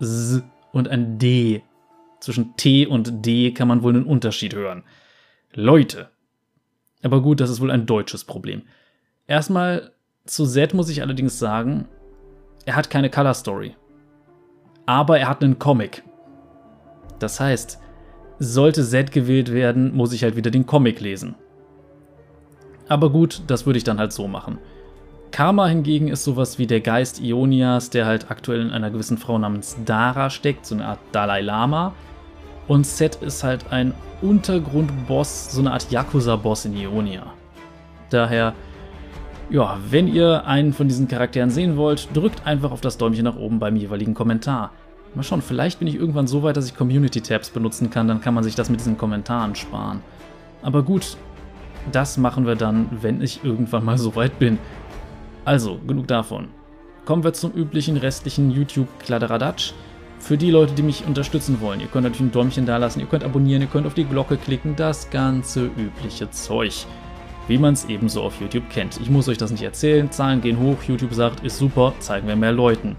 S 0.01 0.43
und 0.73 0.89
ein 0.89 1.19
D. 1.19 1.63
Zwischen 2.21 2.57
T 2.57 2.87
und 2.87 3.27
D 3.27 3.53
kann 3.53 3.69
man 3.69 3.83
wohl 3.83 3.95
einen 3.95 4.07
Unterschied 4.07 4.55
hören. 4.55 4.85
Leute. 5.53 6.09
Aber 7.03 7.21
gut, 7.21 7.41
das 7.41 7.51
ist 7.51 7.61
wohl 7.61 7.71
ein 7.71 7.85
deutsches 7.85 8.25
Problem. 8.25 8.63
Erstmal 9.27 9.93
zu 10.25 10.47
Z 10.47 10.73
muss 10.73 10.89
ich 10.89 11.03
allerdings 11.03 11.39
sagen, 11.39 11.87
er 12.65 12.75
hat 12.75 12.89
keine 12.89 13.11
Color 13.11 13.35
Story. 13.35 13.77
Aber 14.87 15.19
er 15.19 15.29
hat 15.29 15.45
einen 15.45 15.59
Comic. 15.59 16.03
Das 17.19 17.41
heißt, 17.41 17.81
sollte 18.39 18.85
Z 18.85 19.13
gewählt 19.13 19.53
werden, 19.53 19.95
muss 19.95 20.13
ich 20.13 20.23
halt 20.23 20.37
wieder 20.37 20.51
den 20.51 20.67
Comic 20.67 21.01
lesen. 21.01 21.35
Aber 22.89 23.11
gut, 23.11 23.43
das 23.47 23.67
würde 23.67 23.79
ich 23.79 23.85
dann 23.85 23.99
halt 23.99 24.13
so 24.13 24.29
machen. 24.29 24.59
Karma 25.31 25.67
hingegen 25.67 26.09
ist 26.09 26.25
sowas 26.25 26.59
wie 26.59 26.67
der 26.67 26.81
Geist 26.81 27.21
Ionias, 27.21 27.91
der 27.91 28.07
halt 28.07 28.31
aktuell 28.31 28.63
in 28.63 28.71
einer 28.71 28.91
gewissen 28.91 29.19
Frau 29.19 29.39
namens 29.39 29.77
Dara 29.85 30.31
steckt, 30.31 30.65
so 30.65 30.75
eine 30.75 30.87
Art 30.87 31.01
Dalai 31.13 31.43
Lama. 31.43 31.93
Und 32.67 32.87
Set 32.87 33.17
ist 33.17 33.45
halt 33.45 33.71
ein 33.71 33.93
Untergrundboss, 34.23 35.53
so 35.53 35.61
eine 35.61 35.73
Art 35.73 35.91
Yakuza-Boss 35.91 36.65
in 36.65 36.77
Ionia. 36.77 37.27
Daher, 38.11 38.55
ja, 39.51 39.79
wenn 39.91 40.09
ihr 40.09 40.47
einen 40.47 40.73
von 40.73 40.89
diesen 40.89 41.09
Charakteren 41.09 41.51
sehen 41.51 41.77
wollt, 41.77 42.09
drückt 42.15 42.47
einfach 42.47 42.71
auf 42.71 42.81
das 42.81 42.99
Däumchen 42.99 43.25
nach 43.25 43.37
oben 43.37 43.59
beim 43.59 43.77
jeweiligen 43.77 44.15
Kommentar. 44.15 44.73
Mal 45.19 45.25
schauen, 45.25 45.43
vielleicht 45.43 45.81
bin 45.81 45.89
ich 45.89 45.97
irgendwann 45.97 46.29
so 46.29 46.45
weit, 46.45 46.57
dass 46.57 46.67
ich 46.67 46.77
Community-Tabs 46.77 47.51
benutzen 47.51 47.91
kann, 47.91 48.07
dann 48.07 48.21
kann 48.21 48.35
man 48.35 48.45
sich 48.45 48.55
das 48.55 48.71
mit 48.71 48.79
diesen 48.79 48.97
Kommentaren 48.97 49.57
sparen. 49.57 50.01
Aber 50.63 50.85
gut, 50.85 51.17
das 51.91 52.19
machen 52.19 52.47
wir 52.47 52.55
dann, 52.55 52.89
wenn 53.03 53.21
ich 53.21 53.43
irgendwann 53.43 53.85
mal 53.85 53.99
so 53.99 54.15
weit 54.15 54.39
bin. 54.39 54.61
Also, 55.45 55.81
genug 55.85 56.07
davon. 56.07 56.51
Kommen 57.05 57.25
wir 57.25 57.33
zum 57.33 57.53
üblichen 57.53 57.97
restlichen 57.97 58.53
YouTube-Kladderadatsch. 58.53 59.73
Für 60.21 60.37
die 60.37 60.53
Leute, 60.53 60.75
die 60.75 60.85
mich 60.85 61.05
unterstützen 61.05 61.61
wollen, 61.61 61.81
ihr 61.81 61.89
könnt 61.89 62.05
natürlich 62.05 62.29
ein 62.29 62.33
Däumchen 62.33 62.65
da 62.65 62.77
lassen, 62.77 63.01
ihr 63.01 63.07
könnt 63.07 63.25
abonnieren, 63.25 63.63
ihr 63.63 63.69
könnt 63.69 63.89
auf 63.89 63.95
die 63.95 64.05
Glocke 64.05 64.37
klicken, 64.37 64.77
das 64.77 65.11
ganze 65.11 65.65
übliche 65.65 66.31
Zeug. 66.31 66.87
Wie 67.49 67.59
man 67.59 67.75
es 67.75 67.87
ebenso 67.87 68.23
auf 68.23 68.41
YouTube 68.41 68.71
kennt. 68.71 69.01
Ich 69.01 69.11
muss 69.11 69.29
euch 69.29 69.39
das 69.39 69.51
nicht 69.51 69.65
erzählen, 69.65 70.13
Zahlen 70.13 70.41
gehen 70.41 70.61
hoch, 70.61 70.81
YouTube 70.87 71.13
sagt, 71.13 71.45
ist 71.45 71.59
super, 71.59 71.93
zeigen 71.99 72.29
wir 72.29 72.37
mehr 72.37 72.53
Leuten. 72.53 72.95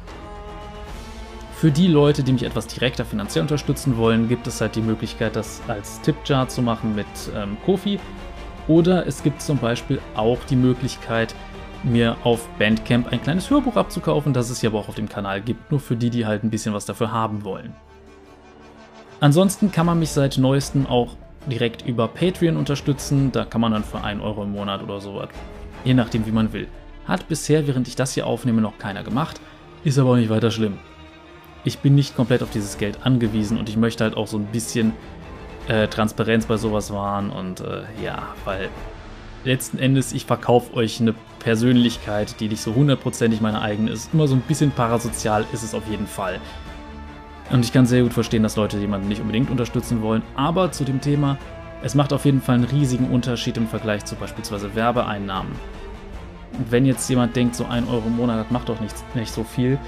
Für 1.60 1.72
die 1.72 1.88
Leute, 1.88 2.24
die 2.24 2.32
mich 2.32 2.44
etwas 2.44 2.68
direkter 2.68 3.04
finanziell 3.04 3.42
unterstützen 3.42 3.98
wollen, 3.98 4.30
gibt 4.30 4.48
es 4.48 4.62
halt 4.62 4.78
die 4.78 4.82
Möglichkeit, 4.82 5.36
das 5.36 5.62
als 5.68 6.00
Tipjar 6.00 6.48
zu 6.48 6.62
machen 6.62 6.96
mit 6.96 7.06
ähm, 7.36 7.58
Kofi. 7.66 8.00
Oder 8.70 9.06
es 9.06 9.24
gibt 9.24 9.42
zum 9.42 9.58
Beispiel 9.58 10.00
auch 10.16 10.38
die 10.46 10.56
Möglichkeit, 10.56 11.36
mir 11.84 12.16
auf 12.24 12.48
Bandcamp 12.60 13.12
ein 13.12 13.22
kleines 13.22 13.50
Hörbuch 13.50 13.76
abzukaufen, 13.76 14.32
das 14.32 14.50
es 14.50 14.62
hier 14.62 14.70
aber 14.70 14.80
auch 14.80 14.88
auf 14.88 14.96
dem 14.96 15.10
Kanal 15.10 15.42
gibt, 15.42 15.70
nur 15.70 15.82
für 15.82 15.98
die, 15.98 16.10
die 16.10 16.26
halt 16.26 16.46
ein 16.46 16.50
bisschen 16.50 16.74
was 16.74 16.86
dafür 16.86 17.12
haben 17.12 17.44
wollen. 17.44 17.76
Ansonsten 19.20 19.70
kann 19.70 19.86
man 19.86 20.00
mich 20.00 20.12
seit 20.12 20.38
neuestem 20.38 20.88
auch 20.88 21.18
direkt 21.46 21.86
über 21.86 22.08
Patreon 22.08 22.56
unterstützen, 22.56 23.34
da 23.34 23.44
kann 23.44 23.60
man 23.60 23.74
dann 23.74 23.84
für 23.84 24.02
1 24.02 24.22
Euro 24.22 24.44
im 24.44 24.54
Monat 24.54 24.82
oder 24.82 25.02
sowas, 25.02 25.28
je 25.84 25.94
nachdem 25.94 26.26
wie 26.26 26.32
man 26.32 26.54
will. 26.54 26.70
Hat 27.06 27.28
bisher, 27.28 27.68
während 27.68 27.90
ich 27.90 27.98
das 27.98 28.14
hier 28.14 28.28
aufnehme, 28.28 28.62
noch 28.62 28.78
keiner 28.78 29.04
gemacht, 29.04 29.42
ist 29.84 30.00
aber 30.00 30.12
auch 30.12 30.16
nicht 30.16 30.30
weiter 30.30 30.52
schlimm. 30.52 30.78
Ich 31.64 31.80
bin 31.80 31.96
nicht 31.96 32.16
komplett 32.16 32.42
auf 32.42 32.52
dieses 32.52 32.78
Geld 32.78 33.00
angewiesen 33.06 33.58
und 33.58 33.70
ich 33.70 33.78
möchte 33.78 34.04
halt 34.04 34.16
auch 34.16 34.28
so 34.28 34.38
ein 34.38 34.46
bisschen 34.46 34.94
äh, 35.68 35.88
Transparenz 35.88 36.46
bei 36.46 36.58
sowas 36.58 36.92
wahren 36.92 37.30
und 37.30 37.62
äh, 37.62 37.84
ja, 38.04 38.28
weil 38.46 38.70
letzten 39.44 39.78
Endes, 39.78 40.14
ich 40.14 40.26
verkaufe 40.26 40.74
euch 40.74 41.00
eine 41.00 41.14
Persönlichkeit, 41.40 42.40
die 42.40 42.48
nicht 42.48 42.62
so 42.62 42.76
hundertprozentig 42.76 43.42
meine 43.42 43.62
eigene 43.62 43.92
ist. 43.92 44.14
Immer 44.14 44.28
so 44.28 44.36
ein 44.36 44.42
bisschen 44.42 44.72
parasozial 44.72 45.46
ist 45.54 45.64
es 45.64 45.74
auf 45.74 45.88
jeden 45.90 46.08
Fall. 46.08 46.40
Und 47.50 47.66
ich 47.66 47.74
kann 47.74 47.86
sehr 47.86 48.04
gut 48.04 48.14
verstehen, 48.14 48.44
dass 48.44 48.56
Leute 48.56 48.78
jemanden 48.78 49.08
nicht 49.08 49.22
unbedingt 49.22 49.50
unterstützen 49.50 50.02
wollen. 50.02 50.22
Aber 50.36 50.72
zu 50.72 50.84
dem 50.84 51.02
Thema, 51.02 51.38
es 51.82 51.96
macht 51.96 52.14
auf 52.14 52.26
jeden 52.26 52.42
Fall 52.42 52.56
einen 52.56 52.66
riesigen 52.66 53.10
Unterschied 53.10 53.58
im 53.58 53.68
Vergleich 53.68 54.06
zu 54.06 54.16
beispielsweise 54.16 54.76
Werbeeinnahmen. 54.76 55.52
Wenn 56.70 56.86
jetzt 56.86 57.10
jemand 57.10 57.36
denkt, 57.36 57.56
so 57.56 57.66
ein 57.66 57.88
Euro 57.88 58.04
im 58.08 58.18
Monat, 58.18 58.52
macht 58.52 58.70
doch 58.70 58.80
nicht, 58.80 58.96
nicht 59.16 59.34
so 59.34 59.44
viel, 59.44 59.80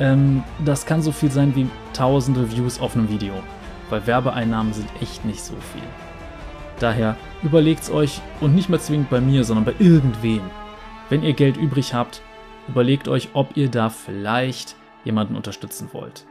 ähm, 0.00 0.42
das 0.64 0.86
kann 0.86 1.02
so 1.02 1.12
viel 1.12 1.30
sein 1.30 1.54
wie 1.54 1.68
tausende 1.92 2.50
Views 2.50 2.80
auf 2.80 2.94
einem 2.94 3.08
Video. 3.08 3.34
weil 3.90 4.06
Werbeeinnahmen 4.06 4.72
sind 4.72 4.88
echt 5.00 5.24
nicht 5.24 5.40
so 5.40 5.54
viel. 5.72 5.82
Daher 6.78 7.16
überlegt's 7.42 7.90
euch 7.90 8.20
und 8.40 8.54
nicht 8.54 8.68
mehr 8.68 8.80
zwingend 8.80 9.10
bei 9.10 9.20
mir, 9.20 9.44
sondern 9.44 9.64
bei 9.64 9.74
irgendwem. 9.78 10.42
Wenn 11.08 11.22
ihr 11.22 11.32
Geld 11.32 11.56
übrig 11.56 11.94
habt, 11.94 12.22
überlegt 12.68 13.08
euch, 13.08 13.30
ob 13.32 13.56
ihr 13.56 13.70
da 13.70 13.88
vielleicht 13.88 14.76
jemanden 15.04 15.36
unterstützen 15.36 15.88
wollt. 15.92 16.26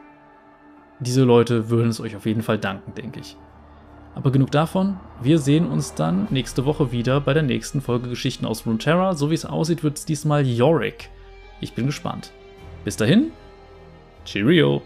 Diese 1.00 1.24
Leute 1.24 1.68
würden 1.68 1.90
es 1.90 2.00
euch 2.00 2.16
auf 2.16 2.26
jeden 2.26 2.42
Fall 2.42 2.58
danken, 2.58 2.94
denke 2.94 3.20
ich. 3.20 3.36
Aber 4.14 4.32
genug 4.32 4.50
davon. 4.50 4.98
Wir 5.22 5.38
sehen 5.38 5.68
uns 5.68 5.94
dann 5.94 6.26
nächste 6.30 6.64
Woche 6.64 6.90
wieder 6.90 7.20
bei 7.20 7.34
der 7.34 7.42
nächsten 7.42 7.80
Folge 7.80 8.08
Geschichten 8.08 8.46
aus 8.46 8.66
Runeterra. 8.66 9.14
So 9.14 9.30
wie 9.30 9.34
es 9.34 9.44
aussieht, 9.44 9.84
wird 9.84 9.98
es 9.98 10.06
diesmal 10.06 10.46
Yorick. 10.46 11.10
Ich 11.60 11.74
bin 11.74 11.86
gespannt. 11.86 12.32
Bis 12.84 12.96
dahin, 12.96 13.32
Cheerio! 14.28 14.82